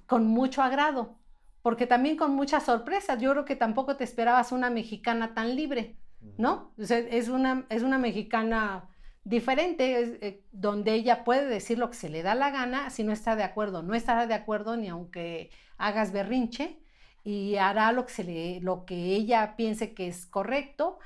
[0.07, 1.19] con mucho agrado,
[1.63, 3.21] porque también con muchas sorpresas.
[3.21, 5.97] Yo creo que tampoco te esperabas una mexicana tan libre,
[6.39, 6.73] ¿no?
[6.79, 8.89] O sea, es, una, es una mexicana
[9.25, 13.05] diferente, es, eh, donde ella puede decir lo que se le da la gana, si
[13.05, 16.79] no está de acuerdo, no estará de acuerdo ni aunque hagas berrinche,
[17.25, 20.99] y hará lo que, se le, lo que ella piense que es correcto,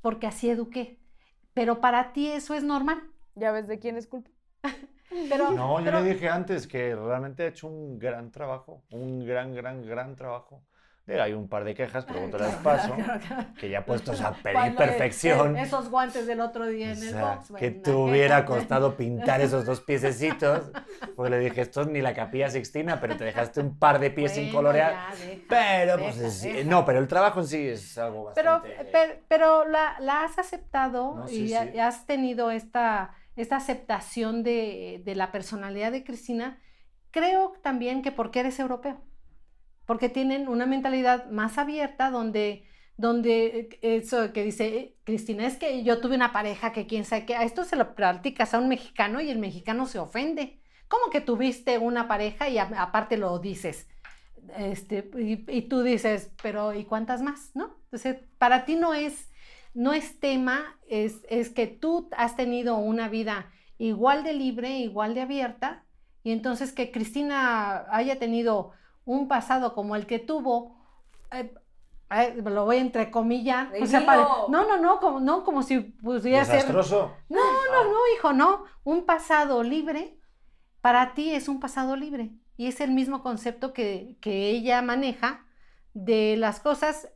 [0.00, 0.98] porque así eduqué.
[1.52, 3.02] Pero para ti eso es normal.
[3.34, 4.30] ¿Ya ves de quién es culpa?
[5.28, 9.24] Pero, No, yo pero- le dije antes que realmente ha hecho un gran trabajo, un
[9.26, 10.62] gran, gran, gran trabajo.
[11.06, 12.96] Digo, hay un par de quejas, pero te las paso,
[13.60, 15.54] que ya puestos a pedir perfección.
[15.54, 17.48] es- Esos guantes del otro día o en el sea, box.
[17.58, 20.70] que bueno, te una hubiera queja, costado pintar esos dos piececitos.
[21.14, 24.10] Pues le dije, esto es ni la capilla Sixtina, pero te dejaste un par de
[24.12, 24.92] pies sin Bueno, colorear.
[24.92, 26.70] ya, deja, Pero, pues, deja, es- deja.
[26.70, 28.88] no, pero el trabajo en sí es algo Pero, bastante...
[28.90, 31.70] pero, pero la, la has aceptado No, y sí, ha- sí.
[31.74, 36.60] y has tenido esta, esta aceptación de, de la personalidad de Cristina.
[37.10, 39.00] Creo también que porque eres europeo,
[39.86, 42.66] porque tienen una mentalidad más abierta donde,
[42.96, 47.26] donde eh, eso que dice Cristina, es que yo tuve una pareja que quién sabe
[47.26, 50.60] qué, a esto se lo platicas a un mexicano y el mexicano se ofende.
[50.88, 53.88] ¿Cómo que tuviste una pareja y aparte lo dices?
[54.56, 57.50] Este, y, y tú dices, pero ¿y cuántas más?
[57.54, 57.76] ¿No?
[57.84, 59.30] Entonces, para ti no es,
[59.74, 65.14] no es tema, es, es que tú has tenido una vida igual de libre, igual
[65.14, 65.84] de abierta,
[66.22, 68.70] y entonces que Cristina haya tenido
[69.04, 70.76] un pasado como el que tuvo,
[71.32, 71.52] eh,
[72.10, 75.80] eh, lo voy a entrecomillar, o sea, para- no, no, no, como, no, como si
[75.80, 77.12] pudiera ser Desastroso.
[77.28, 78.64] no, no, no, hijo, no.
[78.84, 80.18] Un pasado libre,
[80.80, 82.30] para ti es un pasado libre.
[82.56, 85.44] Y es el mismo concepto que, que ella maneja
[85.92, 87.08] de las cosas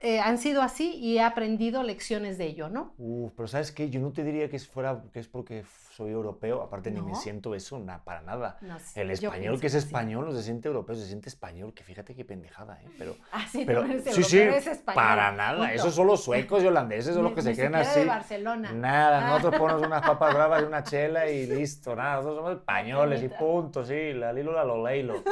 [0.00, 2.94] eh, han sido así y he aprendido lecciones de ello, ¿no?
[2.98, 3.88] Uf, pero ¿sabes qué?
[3.88, 7.14] Yo no te diría que es, fuera, que es porque soy europeo, aparte ni me
[7.14, 8.58] siento eso, na- para nada.
[8.60, 9.78] No El español que es sí.
[9.78, 12.88] español no se siente europeo, se siente español, que fíjate qué pendejada, ¿eh?
[12.98, 15.58] Pero, Ah, sí, pero no eres sí, europeo, sí, eres español, para nada.
[15.58, 15.72] punto.
[15.72, 18.00] Esos son los suecos y holandeses, son los Ni- que se ni creen así.
[18.00, 18.72] de Barcelona.
[18.72, 19.30] Nada, Ah.
[19.30, 23.28] nosotros ponemos unas papas bravas y una chela y listo, nada, nosotros somos españoles y
[23.30, 25.22] punto, sí, la lilo, la lo leilo.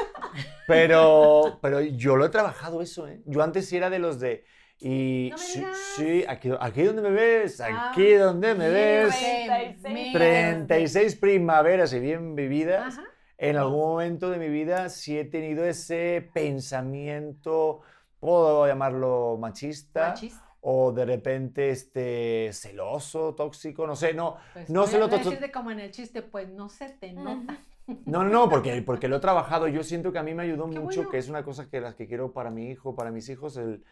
[0.67, 3.21] Pero, pero yo lo he trabajado eso, ¿eh?
[3.27, 4.45] Yo antes sí era de los de...
[4.81, 5.65] Y No sí,
[5.97, 10.13] sí, aquí, aquí donde me ves, Ah, aquí donde me ves, Mírate, 36.
[10.13, 12.99] 36 primaveras y bien vividas.
[12.99, 13.05] Ajá.
[13.39, 17.81] En algún momento de mi vida sí he tenido ese pensamiento,
[18.21, 20.45] puedo llamarlo machista, Machista.
[20.61, 25.71] o de repente este celoso, tóxico, no sé, no, Pues no a lo decirte como
[25.73, 27.59] en el chiste, pues no se te nota.
[28.07, 29.67] no, no, no, porque, porque lo he trabajado.
[29.69, 31.11] Yo siento que a mí me ayudó Qué mucho, bueno.
[31.11, 33.85] que es una cosa que las que quiero para mi hijo, para mis hijos, el,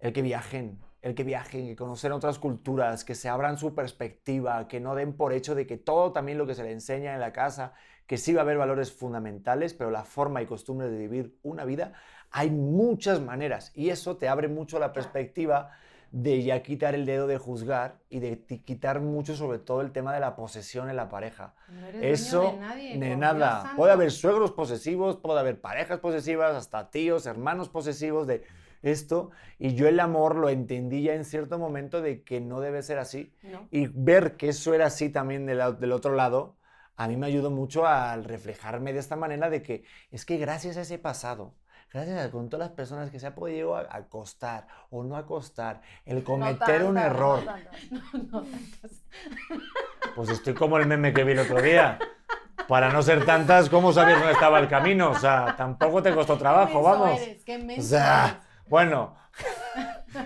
[0.00, 4.68] el que viajen, el que viajen, que conocen otras culturas, que se abran su perspectiva,
[4.68, 7.20] que no den por hecho de que todo también lo que se le enseña en
[7.20, 7.74] la casa,
[8.06, 11.64] que sí va a haber valores fundamentales, pero la forma y costumbre de vivir una
[11.64, 11.92] vida,
[12.30, 15.70] hay muchas maneras y eso te abre mucho la perspectiva
[16.12, 20.12] de ya quitar el dedo de juzgar y de quitar mucho sobre todo el tema
[20.12, 21.54] de la posesión en la pareja.
[21.68, 23.72] No eres dueño Eso, de nadie, nada.
[23.76, 28.44] Puede haber suegros posesivos, puede haber parejas posesivas, hasta tíos, hermanos posesivos de
[28.82, 29.30] esto.
[29.58, 32.98] Y yo el amor lo entendí ya en cierto momento de que no debe ser
[32.98, 33.32] así.
[33.42, 33.68] No.
[33.70, 36.56] Y ver que eso era así también del, del otro lado,
[37.00, 40.76] a mí me ayudó mucho al reflejarme de esta manera de que es que gracias
[40.76, 41.54] a ese pasado,
[41.90, 46.22] gracias a con todas las personas que se ha podido acostar o no acostar, el
[46.22, 47.74] cometer un no error, tantas.
[48.30, 49.02] No tantas.
[50.14, 51.98] pues estoy como el meme que vi el otro día.
[52.68, 55.12] Para no ser tantas, ¿cómo sabías dónde estaba el camino?
[55.12, 57.20] O sea, tampoco te costó trabajo, menso vamos.
[57.20, 58.49] eres, qué O sea, eres.
[58.70, 59.16] Bueno.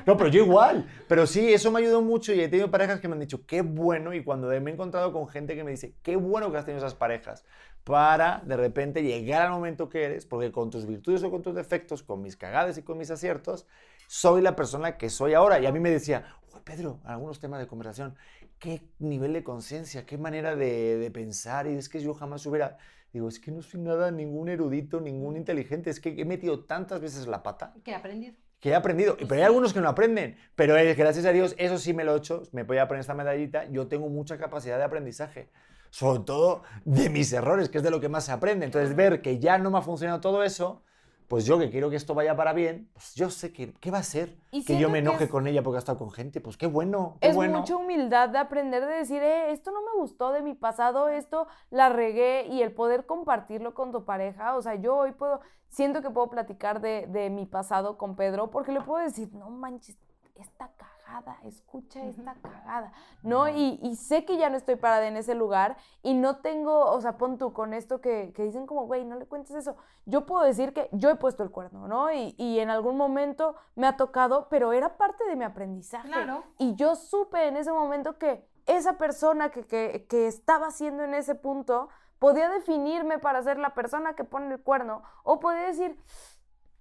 [0.07, 0.89] No, pero yo igual.
[1.09, 3.63] Pero sí, eso me ayudó mucho y he tenido parejas que me han dicho, qué
[3.63, 4.15] bueno.
[4.15, 6.85] Y cuando me he encontrado con gente que me dice, qué bueno que has tenido
[6.85, 7.45] esas parejas.
[7.85, 11.55] Para de repente llegar al momento que eres, porque con tus virtudes o con tus
[11.55, 13.67] defectos, con mis cagadas y con mis aciertos,
[14.07, 15.59] soy la persona que soy ahora.
[15.59, 16.25] Y a mí me decía,
[16.55, 18.15] "Uy, Pedro, algunos temas de conversación,
[18.59, 21.67] qué nivel de conciencia, qué manera de, de pensar.
[21.67, 22.79] Y es que yo jamás hubiera.
[23.15, 25.89] Digo, es que no soy nada, ningún erudito, ningún inteligente.
[25.89, 28.35] Es que he metido tantas veces la pata Que he aprendido.
[28.59, 29.17] que he aprendido.
[29.17, 30.37] Pero hay algunos que no aprenden.
[30.57, 32.43] Pero eh, gracias a Dios, eso sí me lo he hecho.
[32.51, 33.67] Me voy a poner esta medallita.
[33.71, 35.49] Yo tengo mucha capacidad de aprendizaje.
[35.91, 38.67] Sobre todo de mis errores, que es de lo que más se aprende.
[38.67, 40.83] Entonces, ver que ya no me ha funcionado todo eso,
[41.29, 43.99] pues yo que quiero que esto vaya para bien, pues yo sé que ¿qué va
[43.99, 44.37] a ser?
[44.51, 46.41] Y Que yo me que enoje es- con ella porque ha estado con gente.
[46.41, 47.59] Pues qué bueno, qué Es bueno.
[47.59, 51.47] mucha humildad de aprender de decir, eh, esto no me gustó de mi pasado, esto
[51.71, 54.57] la regué y el poder compartirlo con tu pareja.
[54.57, 58.51] O sea, yo hoy puedo, siento que puedo platicar de, de mi pasado con Pedro
[58.51, 59.97] porque le puedo decir, no manches,
[60.37, 60.69] esta
[61.05, 62.93] cagada, escucha esta cagada,
[63.23, 63.49] ¿no?
[63.49, 67.01] Y, y sé que ya no estoy parada en ese lugar y no tengo, o
[67.01, 69.77] sea, pon tú con esto que, que dicen como, güey, no le cuentes eso.
[70.07, 72.13] Yo puedo decir que yo he puesto el cuerno, ¿no?
[72.13, 76.09] Y, y en algún momento me ha tocado, pero era parte de mi aprendizaje.
[76.09, 76.45] Claro.
[76.59, 81.15] Y yo supe en ese momento que esa persona que, que, que estaba haciendo en
[81.15, 81.89] ese punto
[82.19, 85.99] podía definirme para ser la persona que pone el cuerno o podía decir,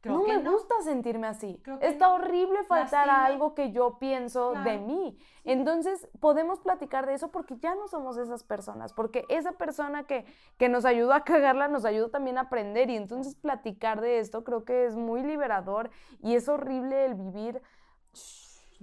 [0.04, 1.62] Creo no me gusta sentirme así.
[1.80, 2.16] Está no.
[2.16, 5.18] horrible faltar a algo que yo pienso de mí.
[5.46, 10.26] Entonces, podemos platicar de eso porque ya no somos esas personas, porque esa persona que,
[10.58, 14.44] que nos ayudó a cagarla nos ayudó también a aprender y entonces platicar de esto
[14.44, 15.90] creo que es muy liberador
[16.22, 17.62] y es horrible el vivir,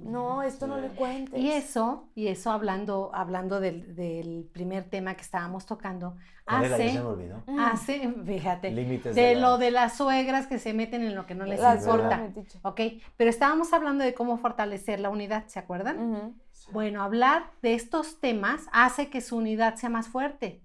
[0.04, 1.38] no, esto no le cuentes.
[1.38, 6.94] Y eso, y eso hablando, hablando del, del primer tema que estábamos tocando, hace, se
[6.94, 7.42] me olvidó.
[7.58, 11.26] hace, fíjate, Límites de de la- lo de las suegras que se meten en lo
[11.26, 12.30] que no les La importa.
[12.62, 12.80] ¿Ok?
[13.16, 16.34] Pero estábamos hablando de cómo fortalecer la unidad, ¿se acuerdan?
[16.72, 20.62] Bueno, hablar de estos temas hace que su unidad sea más fuerte.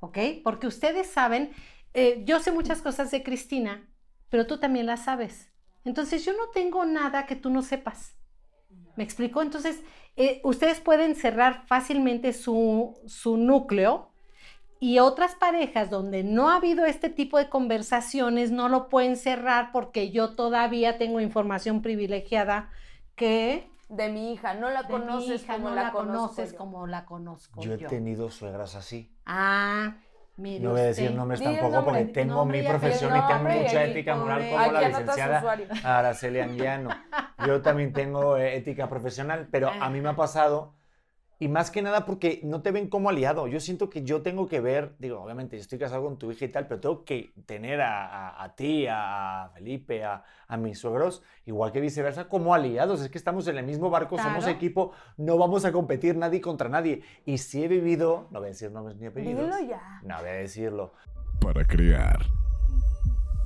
[0.00, 0.18] ¿Ok?
[0.42, 1.50] Porque ustedes saben,
[1.94, 3.88] eh, yo sé muchas cosas de Cristina,
[4.28, 5.50] pero tú también las sabes.
[5.84, 8.16] Entonces yo no tengo nada que tú no sepas.
[8.96, 9.42] ¿Me explico?
[9.42, 9.82] Entonces,
[10.16, 14.10] eh, ustedes pueden cerrar fácilmente su, su núcleo
[14.78, 19.72] y otras parejas donde no ha habido este tipo de conversaciones no lo pueden cerrar
[19.72, 22.70] porque yo todavía tengo información privilegiada
[23.14, 26.28] que De mi hija, no la de mi conoces hija, como no la, la conozco
[26.32, 26.58] conoces yo.
[26.58, 27.86] como la conozco Yo yo.
[27.86, 29.14] he tenido suegras así.
[29.26, 29.96] Ah,
[30.40, 33.50] mire No voy a decir nombres tampoco nombre, porque tengo nombre mi profesión y tengo
[33.50, 35.58] mucha ética moral como la licenciada.
[35.84, 36.90] Araceli Anguiano.
[37.46, 40.74] Yo también tengo eh, ética profesional, pero a mí me ha pasado,
[41.42, 43.48] y más que nada porque no te ven como aliado.
[43.48, 46.44] Yo siento que yo tengo que ver, digo, obviamente yo estoy casado con tu hija
[46.44, 50.78] y tal, pero tengo que tener a, a- a ti, a, Felipe, a, a mis
[50.78, 53.00] suegros, igual que viceversa, como aliados.
[53.00, 56.68] Es que estamos en el mismo barco, somos equipo, no vamos a competir nadie contra
[56.68, 57.02] nadie.
[57.24, 59.44] Y si he vivido, no voy a decir nombres ni apellidos.
[59.56, 60.00] Dilo ya.
[60.04, 60.92] No voy a decirlo.
[61.40, 62.20] Para crear,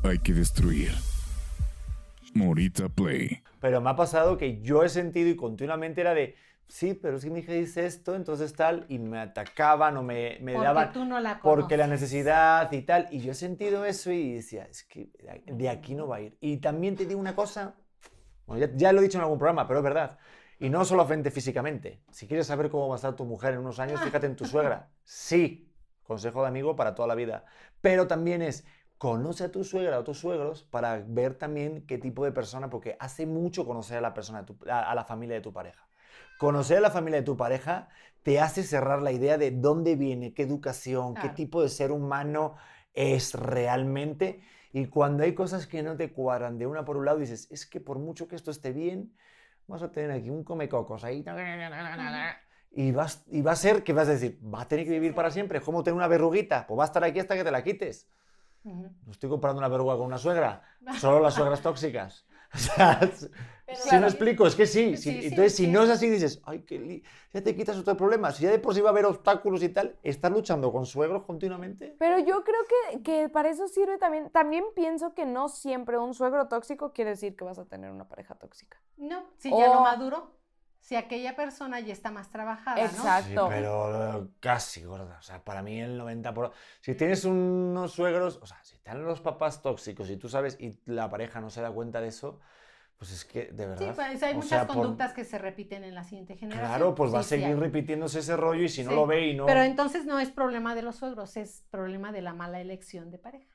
[0.03, 0.91] hay que destruir.
[2.35, 3.43] Morita Play.
[3.61, 6.35] Pero me ha pasado que yo he sentido y continuamente era de,
[6.69, 10.39] sí, pero es que mi hija dice esto, entonces tal, y me atacaban o me,
[10.41, 13.09] me Porque daban, tú no la porque la necesidad y tal.
[13.11, 15.11] Y yo he sentido eso y decía, es que
[15.47, 16.37] de aquí no va a ir.
[16.41, 17.75] Y también te digo una cosa,
[18.47, 20.19] bueno, ya, ya lo he dicho en algún programa, pero es verdad.
[20.59, 22.03] Y no solamente físicamente.
[22.11, 24.45] Si quieres saber cómo va a estar tu mujer en unos años, fíjate en tu
[24.47, 24.91] suegra.
[25.03, 25.73] Sí,
[26.05, 27.45] consejo de amigo para toda la vida.
[27.81, 28.65] Pero también es,
[28.99, 32.97] conoce a tu suegra o tus suegros para ver también qué tipo de persona, porque
[33.01, 35.87] hace mucho conocer a la persona, a la familia de tu pareja.
[36.39, 37.89] Conocer a la familia de tu pareja
[38.23, 41.35] te hace cerrar la idea de dónde viene, qué educación, qué Claro.
[41.35, 42.57] tipo de ser humano
[42.95, 44.43] es realmente.
[44.73, 47.67] Y cuando hay cosas que no te cuadran de una por un lado, dices, es
[47.67, 49.15] que por mucho que esto esté bien,
[49.67, 51.23] vas a tener aquí un comecocos ahí.
[52.73, 55.15] Y, vas, y va a ser que vas a decir, va a tener que vivir
[55.15, 55.59] para siempre.
[55.59, 56.67] Es como tener una verruguita.
[56.67, 58.11] Pues va a estar aquí hasta que te la quites.
[58.65, 60.63] No estoy comparando una verruga con una suegra.
[60.99, 62.27] Solo las suegras tóxicas.
[63.67, 64.01] O sea, si claro.
[64.01, 64.97] me explico, es que sí.
[64.97, 65.73] Sí, si- sí, entonces, si sí.
[65.73, 67.03] no es así, dices, ay, qué li-
[67.33, 68.31] ya te quitas otro problema.
[68.33, 71.25] Si ya de por sí va a haber obstáculos y tal, ¿estás luchando con suegros
[71.25, 71.97] continuamente?
[71.99, 72.61] Pero yo creo
[72.93, 74.31] que, que para eso sirve también.
[74.31, 78.09] También pienso que no siempre un suegro tóxico quiere decir que vas a tener una
[78.09, 78.81] pareja tóxica.
[78.97, 80.31] No, si ya no O- maduró,
[80.85, 82.83] si aquella persona ya está más trabajada, ¿no?
[82.85, 83.47] Exacto.
[83.47, 85.17] Sí, pero eh, casi, gorda.
[85.19, 86.35] O sea, para mí el 90%.
[86.35, 86.53] Por...
[86.83, 90.79] Si tienes unos suegros, o sea, si están los papás tóxicos y tú sabes y
[90.85, 92.39] la pareja no se da cuenta de eso,
[92.99, 93.79] pues es que, de verdad.
[93.89, 96.69] Sí, pues hay o muchas sea, por- conductas que se repiten en la siguiente generación.
[96.69, 97.55] Claro, pues va a Sí, sí seguir hay.
[97.55, 99.47] repitiéndose ese rollo y si no Sí, lo ve y no.
[99.47, 103.17] Pero entonces no es problema de los suegros, es problema de la mala elección de
[103.19, 103.51] pareja.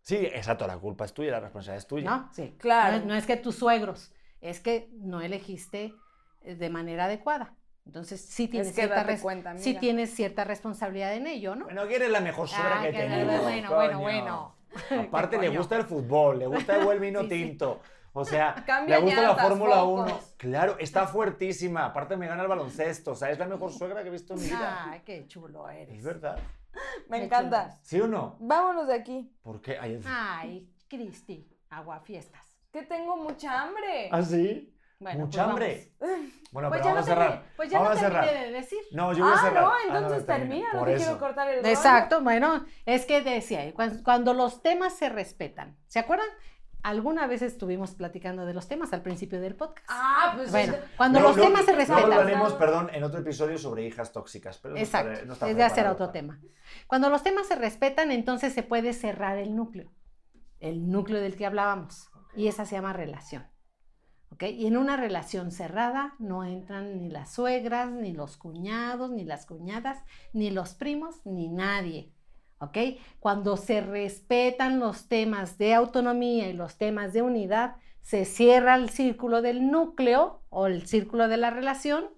[0.00, 2.10] Sí, exacto, la culpa es tuya, la responsabilidad es tuya.
[2.10, 2.30] ¿No?
[2.32, 2.54] Sí.
[2.58, 2.92] Claro.
[2.92, 5.94] No es, no es que tus suegros, es que no elegiste
[6.42, 7.54] de manera adecuada.
[7.86, 9.80] Entonces sí tienes, que cierta, date res- cuenta, sí amiga.
[9.80, 11.64] tienes cierta responsabilidad en ello, ¿no?
[11.64, 13.42] Bueno, que eres la mejor suegra Ah, que he que- tenido.
[13.42, 13.42] bueno,
[13.74, 14.00] bueno, coño.
[14.00, 14.54] bueno.
[15.08, 17.44] Aparte, ¿Qué le gusta el fútbol, le gusta el buen vino Sí, sí.
[17.44, 17.80] tinto.
[18.12, 20.06] O sea, Cambia le gusta la Fórmula 1.
[20.08, 20.34] focos.
[20.36, 21.86] Claro, está fuertísima.
[21.86, 23.12] Aparte, me gana el baloncesto.
[23.12, 24.86] O sea, es la mejor suegra que he visto en mi vida.
[24.90, 25.98] Ay, qué chulo eres.
[25.98, 26.38] Es verdad.
[27.08, 27.78] Me Qué encanta.
[27.82, 28.36] ¿Sí o no?
[28.40, 29.32] Vámonos de aquí.
[29.42, 29.76] ¿Por qué?
[29.80, 32.46] Ay, es- Ay, Cristi, aguafiestas.
[32.72, 34.08] Que tengo mucha hambre.
[34.12, 34.72] ¿Ah, sí?
[35.00, 35.92] Bueno, Mucha pues hambre.
[36.52, 37.44] Bueno, Pues pero ya vamos no a cerrar.
[37.56, 38.24] pues ya vamos no a cerrar.
[38.24, 38.78] terminé de decir.
[38.90, 39.62] No, yo voy a ah, cerrar.
[39.62, 40.72] no, Ah, entonces termina.
[40.72, 41.04] No Por te eso.
[41.04, 41.68] quiero cortar el rollo.
[41.68, 46.26] Exacto, bueno, es que decía, cuan- cuando los temas se respetan, ¿se acuerdan?
[46.82, 49.86] Alguna vez estuvimos platicando de los temas al principio del podcast.
[49.88, 52.02] Ah, pues Bueno, es- cuando Luego- los luego- temas se respetan.
[52.12, 54.58] hablaremos, perdón, en otro episodio sobre hijas tóxicas.
[54.58, 56.40] Pero no Exacto, no está es de hacer otro tema.
[56.88, 59.92] Cuando los temas se respetan, entonces se puede cerrar el núcleo,
[60.58, 63.46] el núcleo del que hablábamos, y esa se llama relación.
[64.30, 64.44] ¿Ok?
[64.44, 69.46] Y en una relación cerrada no entran ni las suegras, ni los cuñados, ni las
[69.46, 70.02] cuñadas,
[70.32, 72.12] ni los primos, ni nadie.
[72.58, 72.76] ¿ok?
[73.20, 78.90] Cuando se respetan los temas de autonomía y los temas de unidad, se cierra el
[78.90, 82.10] círculo del núcleo o el círculo de la relación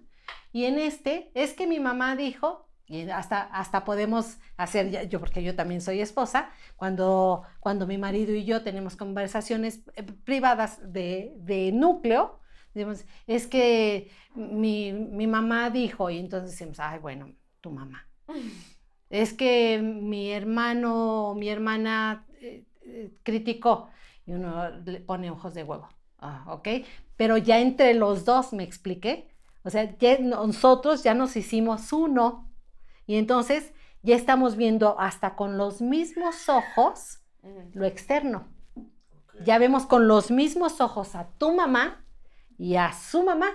[0.53, 5.41] y en este es que mi mamá dijo Y hasta, hasta podemos hacer, yo porque
[5.41, 11.33] yo también soy esposa, cuando, cuando mi marido y yo tenemos conversaciones eh, privadas de,
[11.37, 12.39] de núcleo,
[12.73, 17.31] decimos, es que mi, mi mamá dijo, y entonces decimos, ay, bueno,
[17.61, 18.07] tu mamá.
[19.09, 23.89] Es que mi hermano o mi hermana eh, eh, criticó
[24.25, 25.87] y uno le pone ojos de huevo.
[26.17, 26.67] Ah, ¿Ok?
[27.15, 29.27] Pero ya entre los dos me expliqué.
[29.63, 32.49] O sea, ya nosotros ya nos hicimos uno
[33.05, 37.19] y entonces ya estamos viendo hasta con los mismos ojos
[37.73, 38.47] lo externo.
[39.45, 42.05] Ya vemos con los mismos ojos a tu mamá
[42.57, 43.47] y a su mamá.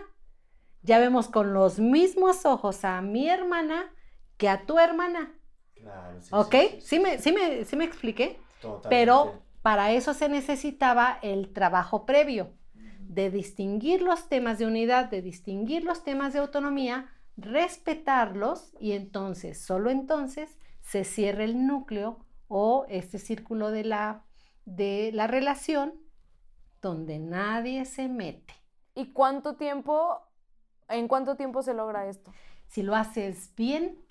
[0.83, 3.93] Ya vemos con los mismos ojos a mi hermana
[4.37, 5.33] que a tu hermana.
[5.75, 6.55] Claro, sí, ¿Ok?
[6.55, 8.41] sí, sí, ¿Sí me, sí me, sí me expliqué?
[8.61, 8.89] Totalmente.
[8.89, 15.23] Pero para eso se necesitaba el trabajo previo de distinguir los temas de unidad, de
[15.23, 17.09] distinguir los temas de autonomía,
[17.39, 22.19] respetarlos y entonces, solo entonces, se cierra el núcleo
[22.49, 24.25] o este círculo de la,
[24.65, 25.95] de la relación
[26.83, 28.55] donde nadie se mete.
[28.95, 30.21] ¿Y cuánto tiempo,
[30.89, 32.33] en cuánto tiempo se logra esto?
[32.67, 34.05] Si lo haces bien,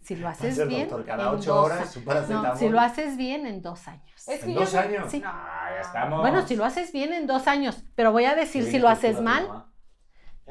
[0.00, 3.16] si lo haces ser bien, doctor cada en ocho dos horas, no, si lo haces
[3.16, 4.28] bien en dos años.
[4.28, 5.10] Es que ¿En dos años?
[5.10, 5.20] Sí.
[5.24, 6.20] Ah, ya estamos.
[6.20, 9.20] Bueno, si lo haces bien en dos años, pero voy a decir si lo haces
[9.20, 9.66] mal.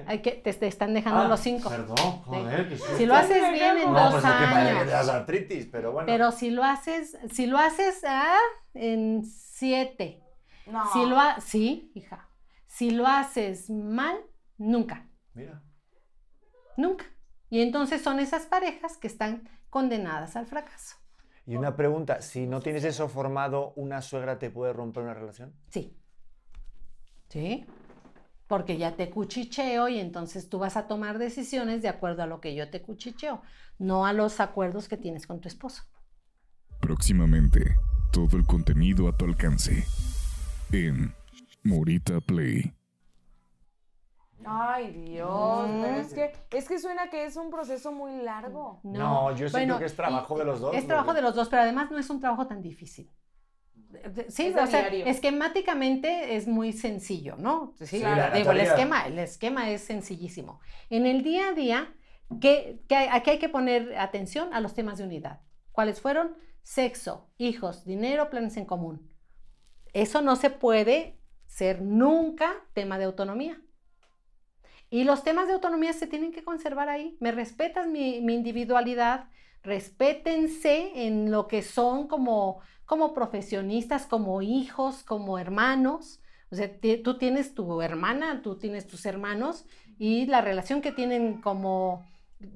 [0.08, 1.70] Hay que, te, te están dejando Ah, los cinco.
[1.70, 2.98] Perdón, joder, susto.
[2.98, 5.16] Si lo haces bien en No, dos pues es que parece que te das años,
[5.22, 6.06] artritis, pero bueno.
[6.08, 8.38] pero si lo haces, si lo haces ah,
[8.74, 10.22] en siete,
[10.68, 10.84] No.
[10.92, 12.28] si lo ha- sí, hija,
[12.68, 14.18] si lo haces mal,
[14.58, 15.62] nunca, Mira.
[16.78, 17.06] nunca.
[17.50, 20.98] Y entonces son esas parejas que están condenadas al fracaso.
[21.46, 25.54] Y una pregunta, si no tienes eso formado, ¿una suegra te puede romper una relación?
[25.70, 25.96] Sí.
[27.30, 27.66] Sí.
[28.48, 32.42] Porque ya te cuchicheo y entonces tú vas a tomar decisiones de acuerdo a lo
[32.42, 33.42] que yo te cuchicheo,
[33.80, 35.84] no a los acuerdos que tienes con tu esposo.
[36.80, 37.76] Próximamente,
[38.12, 39.86] todo el contenido a tu alcance.
[40.72, 41.14] En
[41.64, 42.74] Morita Play.
[44.48, 48.80] Ay, Dios, pero es que, es que suena que es un proceso muy largo.
[48.84, 51.50] No, yo siento que es trabajo y- de los dos, Es trabajo de los dos,
[51.50, 53.10] pero además no es un trabajo tan difícil.
[54.30, 55.06] Sí, Es o sea, diario.
[55.06, 57.74] esquemáticamente es muy sencillo, ¿no?
[57.80, 60.60] Sí, Claro, la digo, el esquema, el esquema es sencillísimo.
[60.90, 61.94] En el día a día,
[62.42, 65.42] ¿qué, qué hay- aquí hay que poner atención a los temas de unidad.
[65.72, 66.36] ¿Cuáles fueron?
[66.62, 69.12] Sexo, hijos, dinero, planes en común.
[69.94, 73.62] Eso no se puede ser nunca tema de autonomía.
[74.90, 77.18] Y los temas de autonomía se tienen que conservar ahí.
[77.20, 79.26] Me respetas mi, mi individualidad,
[79.64, 86.22] respétense en lo que son como, como profesionistas, como hijos, como hermanos.
[86.52, 86.70] O sea,
[87.04, 89.66] tú tienes tu hermana, tú tienes tus hermanos
[89.98, 92.06] y la relación que tienen como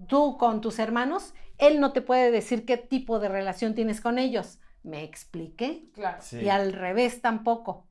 [0.08, 4.18] tú con tus hermanos, él no te puede decir qué tipo de relación tienes con
[4.18, 4.60] ellos.
[4.84, 5.90] ¿Me expliqué?
[5.94, 6.22] Claro.
[6.22, 6.40] Sí.
[6.42, 7.89] Y al revés tampoco.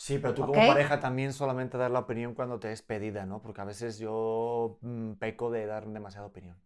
[0.00, 0.48] Sí, pero tú ¿Ok?
[0.48, 3.42] como pareja también solamente dar la opinión cuando te es pedida, ¿no?
[3.42, 6.56] Porque a veces yo mm, peco de dar demasiada opinión.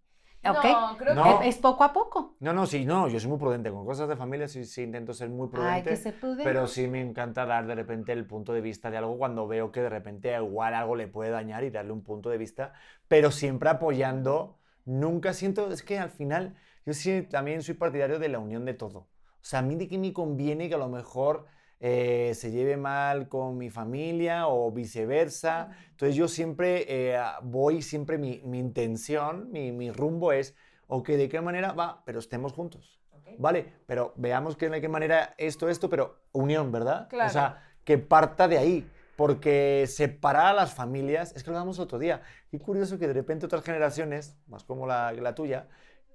[0.48, 0.64] ¿Ok?
[0.64, 1.40] No, creo No.
[1.40, 2.36] que Es poco a poco.
[2.38, 3.72] No, no, sí, no, yo soy muy prudente.
[3.72, 5.90] Con cosas de familia sí, sí intento ser muy Hay prudente.
[5.90, 6.44] que ser prudente.
[6.44, 9.72] Pero sí me encanta dar de repente el punto de vista de algo cuando veo
[9.72, 12.72] que de repente igual algo le puede dañar y darle un punto de vista,
[13.08, 14.60] pero siempre apoyando.
[14.84, 16.54] Nunca siento, es que al final
[16.86, 18.98] yo sí también soy partidario de la unión de todo.
[19.00, 19.08] O
[19.40, 21.46] sea, a mí de que me conviene que a lo mejor
[21.80, 25.70] eh, se lleve mal con mi familia o viceversa.
[25.90, 30.54] Entonces yo siempre eh, voy, siempre mi, mi intención, mi, mi rumbo es,
[30.86, 32.02] ok, ¿de qué manera va?
[32.04, 33.00] Pero estemos juntos.
[33.38, 37.08] Vale, pero veamos que de qué manera esto, esto, pero unión, ¿verdad?
[37.08, 37.28] Claro.
[37.28, 38.90] O sea, que parta de ahí.
[39.16, 42.22] Porque separar a las familias, es que lo hablamos otro día.
[42.50, 45.68] Y curioso que de repente otras generaciones, más como la, la tuya,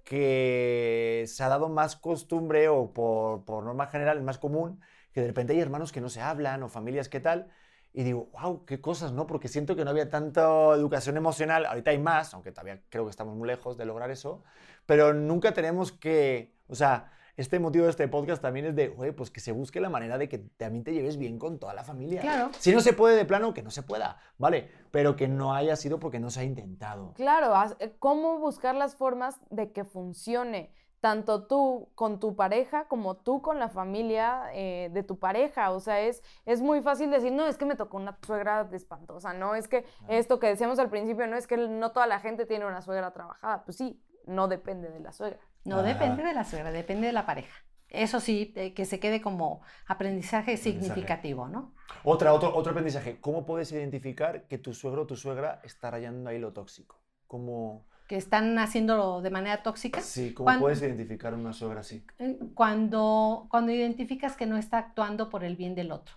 [0.03, 4.81] que se ha dado más costumbre o por, por norma general es más común,
[5.11, 7.51] que de repente hay hermanos que no se hablan o familias que tal.
[7.91, 9.25] Y digo, wow, qué cosas, ¿no?
[9.25, 10.41] Porque siento que no había tanta
[10.75, 11.65] educación emocional.
[11.65, 14.43] Ahorita hay más, aunque todavía creo que estamos muy lejos de lograr eso.
[14.85, 19.13] Pero nunca tenemos que, o sea, este motivo de este podcast también es de, oye,
[19.13, 21.85] pues que se busque la manera de que también te lleves bien con toda la
[21.85, 22.19] familia.
[22.19, 22.51] Claro.
[22.59, 24.69] Si no se puede de plano, que no se pueda, ¿vale?
[24.91, 27.13] Pero que no haya sido porque no se ha intentado.
[27.13, 33.15] Claro, eh, cómo buscar las formas de que funcione, tanto tú con tu pareja como
[33.15, 35.71] tú con la familia eh, de tu pareja.
[35.71, 39.33] O sea, es, es muy fácil decir, no, es que me tocó una suegra espantosa,
[39.33, 42.45] no, es que esto que decíamos al principio, no es que no toda la gente
[42.45, 43.63] tiene una suegra trabajada.
[43.63, 45.39] Pues sí, no depende de la suegra.
[45.65, 47.53] No depende de la suegra, depende de la pareja.
[47.89, 51.73] Eso sí, eh, que se quede como aprendizaje significativo, ¿no?
[52.03, 53.19] Otra, otro, otro aprendizaje.
[53.19, 57.01] ¿Cómo puedes identificar que tu suegro o tu suegra está rayando ahí lo tóxico?
[57.25, 60.01] ¿Cómo, que están haciéndolo de manera tóxica.
[60.01, 62.03] Sí, ¿cómo Cuando- puedes identificar una suegra así?
[62.17, 66.15] eh, Cuando, cuando identificas que no está actuando por el bien del otro,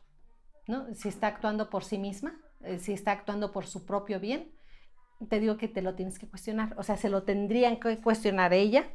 [0.66, 0.86] ¿no?
[0.94, 4.50] Si está actuando por sí misma, eh, si está actuando por su propio bien,
[5.28, 6.74] te digo que te lo tienes que cuestionar.
[6.78, 8.86] O sea, se lo tendrían que cuestionar ella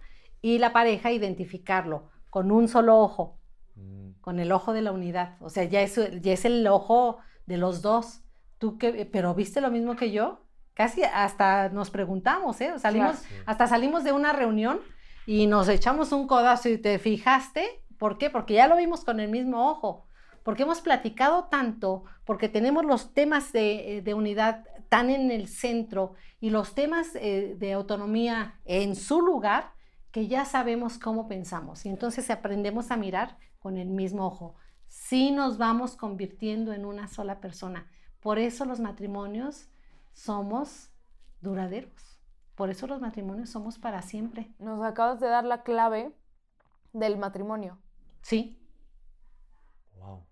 [0.42, 3.38] y la pareja identificarlo con un solo ojo,
[3.76, 5.38] Mm, con el ojo de la unidad.
[5.40, 8.24] O sea, ya es, ya es el ojo de los dos.
[8.58, 10.47] Tú que, pero viste lo mismo que yo.
[10.78, 12.78] Casi hasta nos preguntamos, ¿eh?
[12.78, 13.44] Salimos, Claro.
[13.48, 14.80] Hasta salimos de una reunión
[15.26, 17.66] y nos echamos un codazo y te fijaste.
[17.98, 18.30] ¿Por qué?
[18.30, 20.06] Porque ya lo vimos con el mismo ojo.
[20.44, 26.14] Porque hemos platicado tanto, porque tenemos los temas de, de unidad tan en el centro
[26.40, 29.72] y los temas eh, de autonomía en su lugar,
[30.12, 31.88] que ya sabemos cómo pensamos.
[31.88, 34.54] Y entonces aprendemos a mirar con el mismo ojo.
[34.90, 37.88] Sí nos vamos convirtiendo en una sola persona.
[38.20, 39.72] Por eso los matrimonios
[40.18, 40.90] somos
[41.42, 42.20] duraderos.
[42.56, 44.52] Por eso los matrimonios somos para siempre.
[44.58, 46.12] Nos acabas de dar la clave
[46.92, 47.78] del matrimonio.
[48.22, 48.60] Sí,
[50.00, 50.26] Wow.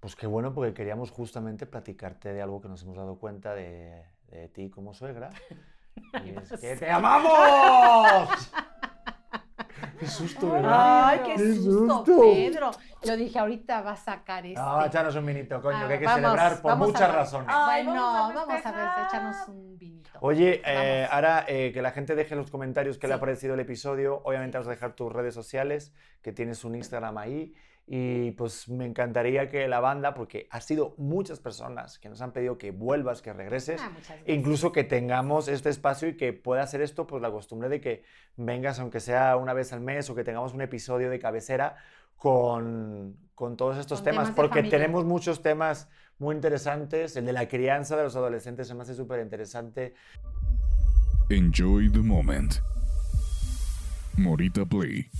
[0.00, 4.04] Pues qué bueno, porque queríamos justamente platicarte de algo que nos hemos dado cuenta de,
[4.28, 5.30] de ti como suegra.
[6.24, 8.52] Y es que te amamos.
[9.98, 11.06] Qué susto, ¿verdad?
[11.08, 12.20] Ay, qué ¡Qué susto, susto!
[12.20, 12.70] Pedro.
[13.06, 14.60] Yo dije, ahorita va a sacar este.
[14.60, 17.48] No, échanos un vinito, coño, Ah, que hay que vamos, celebrar por a muchas razones.
[17.50, 20.10] Ay, bueno, vamos a vamos a ver, échanos un vinito.
[20.20, 23.20] Oye, eh, ahora eh, que la gente deje en los comentarios qué le ha Sí.
[23.20, 24.20] parecido el episodio.
[24.24, 27.54] Obviamente vas a dejar tus redes sociales, que tienes un Instagram ahí.
[27.88, 32.32] Y pues me encantaría que la banda, porque ha sido muchas personas que nos han
[32.32, 33.92] pedido que vuelvas, que regreses, Ah,
[34.26, 38.02] incluso que tengamos este espacio y que pueda hacer esto, pues la costumbre de que
[38.36, 41.76] vengas, aunque sea una vez al mes, o que tengamos un episodio de cabecera
[42.16, 44.70] con, con todos estos Con temas, temas porque familia.
[44.78, 45.88] tenemos muchos temas
[46.18, 47.16] muy interesantes.
[47.16, 49.94] El de la crianza de los adolescentes se me hace súper interesante.
[51.28, 52.54] Enjoy the moment.
[54.16, 55.10] Morita Play.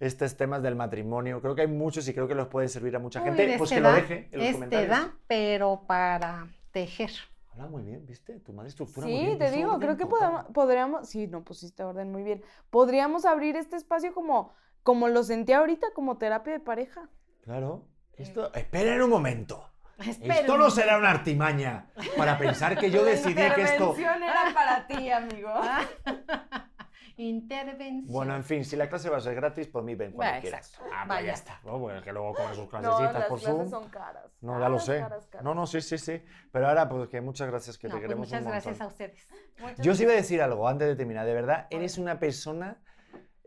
[0.00, 1.40] estos temas del matrimonio.
[1.40, 3.58] Creo que hay muchos y creo que los puede servir a mucha Uy, gente.
[3.58, 4.90] Pues este que lo da, deje en los este comentarios.
[4.90, 7.10] da, pero para tejer.
[7.52, 8.40] Habla muy bien, ¿viste?
[8.40, 9.38] Tu madre estructura muy Sí, bien.
[9.38, 12.42] te puso digo, creo que podamos- podríamos, sí, no pusiste orden muy bien.
[12.70, 14.52] Podríamos abrir este espacio como,
[14.82, 17.08] como lo sentí ahorita, como terapia de pareja.
[17.42, 17.86] Claro.
[18.14, 18.52] Esto...
[18.54, 19.66] Esperen un momento.
[19.98, 23.94] Esto no será una artimaña para pensar que yo decidí que esto...
[23.98, 25.52] era para ti, amigo.
[27.16, 28.06] Intervención.
[28.10, 30.40] Bueno, en fin, si la clase va a ser gratis, por mí ven cuando Va,
[30.40, 30.68] quieras.
[30.70, 30.90] exacto.
[30.90, 31.26] Ah, pues Vaya.
[31.26, 31.60] ya está.
[31.64, 33.70] No, bueno, que luego con sus No, clasecitas las por clases Zoom.
[33.70, 34.24] son caras.
[34.40, 34.98] No, ya lo caras, sé.
[35.00, 35.44] caras, caras.
[35.44, 36.22] No, no, sí, sí, sí.
[36.50, 38.86] Pero ahora, pues que muchas gracias, que No, te pues queremos muchas un gracias a
[38.86, 39.28] ustedes.
[39.60, 41.26] Muchas Yo os iba a decir algo antes de terminar.
[41.26, 42.80] De verdad, eres una persona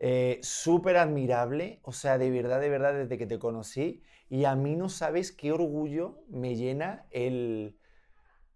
[0.06, 1.80] eh, súper admirable.
[1.82, 4.02] O sea, de verdad, de verdad, desde que te conocí.
[4.28, 7.78] Y a mí no sabes qué orgullo me llena el...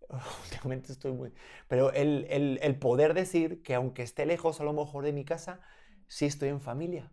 [0.45, 1.33] Últimamente estoy muy...
[1.69, 5.25] Pero el, el- el poder decir que aunque esté lejos a lo mejor de mi
[5.25, 5.61] casa,
[6.07, 7.13] sí estoy en familia.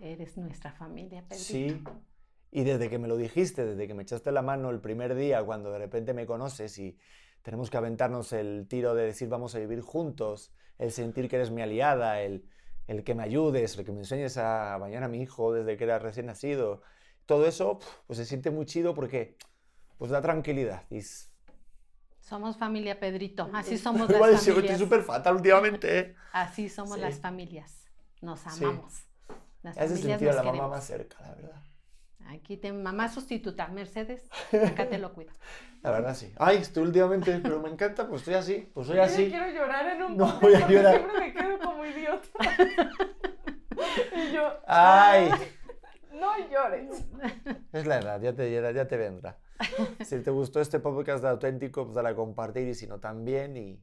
[0.00, 1.44] Eres nuestra familia, Pedrito.
[1.44, 1.84] Sí.
[2.50, 5.42] Y desde que me lo dijiste, desde que me echaste la mano el primer día,
[5.44, 6.98] cuando de repente me conoces y
[7.42, 11.50] tenemos que aventarnos el tiro de decir vamos a vivir juntos, el sentir que eres
[11.50, 12.48] mi aliada, el,
[12.86, 15.84] el que me ayudes, el que me enseñes a bañar a mi hijo desde que
[15.84, 16.82] era recién nacido,
[17.26, 19.36] todo eso, pues se siente muy chido porque
[19.98, 20.82] pues da tranquilidad.
[20.90, 21.00] Y
[22.20, 23.48] Somos familia, Pedrito.
[23.52, 24.78] Así somos Igual las estoy familias.
[24.78, 25.98] súper fatal últimamente.
[25.98, 26.16] ¿eh?
[26.32, 27.00] Así somos Sí.
[27.00, 27.86] las familias.
[28.20, 28.64] Nos Sí.
[28.64, 29.02] amamos.
[29.62, 30.70] Las Hace familias sentir a nos la mamá queremos.
[30.70, 31.62] más cerca, la verdad.
[32.30, 34.28] Aquí te mamá sustituta, Mercedes.
[34.52, 35.32] Acá te lo cuido.
[35.82, 36.32] La verdad sí.
[36.38, 39.28] Ay, estoy últimamente, pero me encanta, pues estoy así, pues soy Yo así.
[39.28, 40.94] quiero llorar en un No podcast voy a porque llorar.
[40.98, 42.28] siempre me quedo como idiota.
[44.16, 45.30] y yo, Ay.
[46.12, 47.04] no llores.
[47.72, 49.38] Es la edad, ya te, ya, ya te vendrá.
[50.04, 53.56] Si te gustó este podcast de auténtico, pues dale a compartir y si no también
[53.56, 53.82] y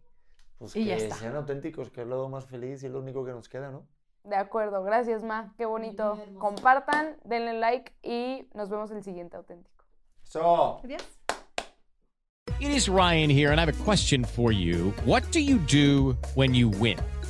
[0.58, 1.16] pues Y ya que está.
[1.16, 3.88] sean auténticos, que es lo más feliz y es lo único que nos queda, ¿no?
[4.28, 5.54] De acuerdo, gracias, Ma.
[5.58, 6.20] Qué bonito.
[6.38, 9.86] Compartan, denle like y nos vemos el siguiente auténtico.
[10.24, 11.02] So, Adiós.
[12.60, 14.92] It is Ryan here, and I have a question for you.
[15.06, 16.98] What do you do when you win?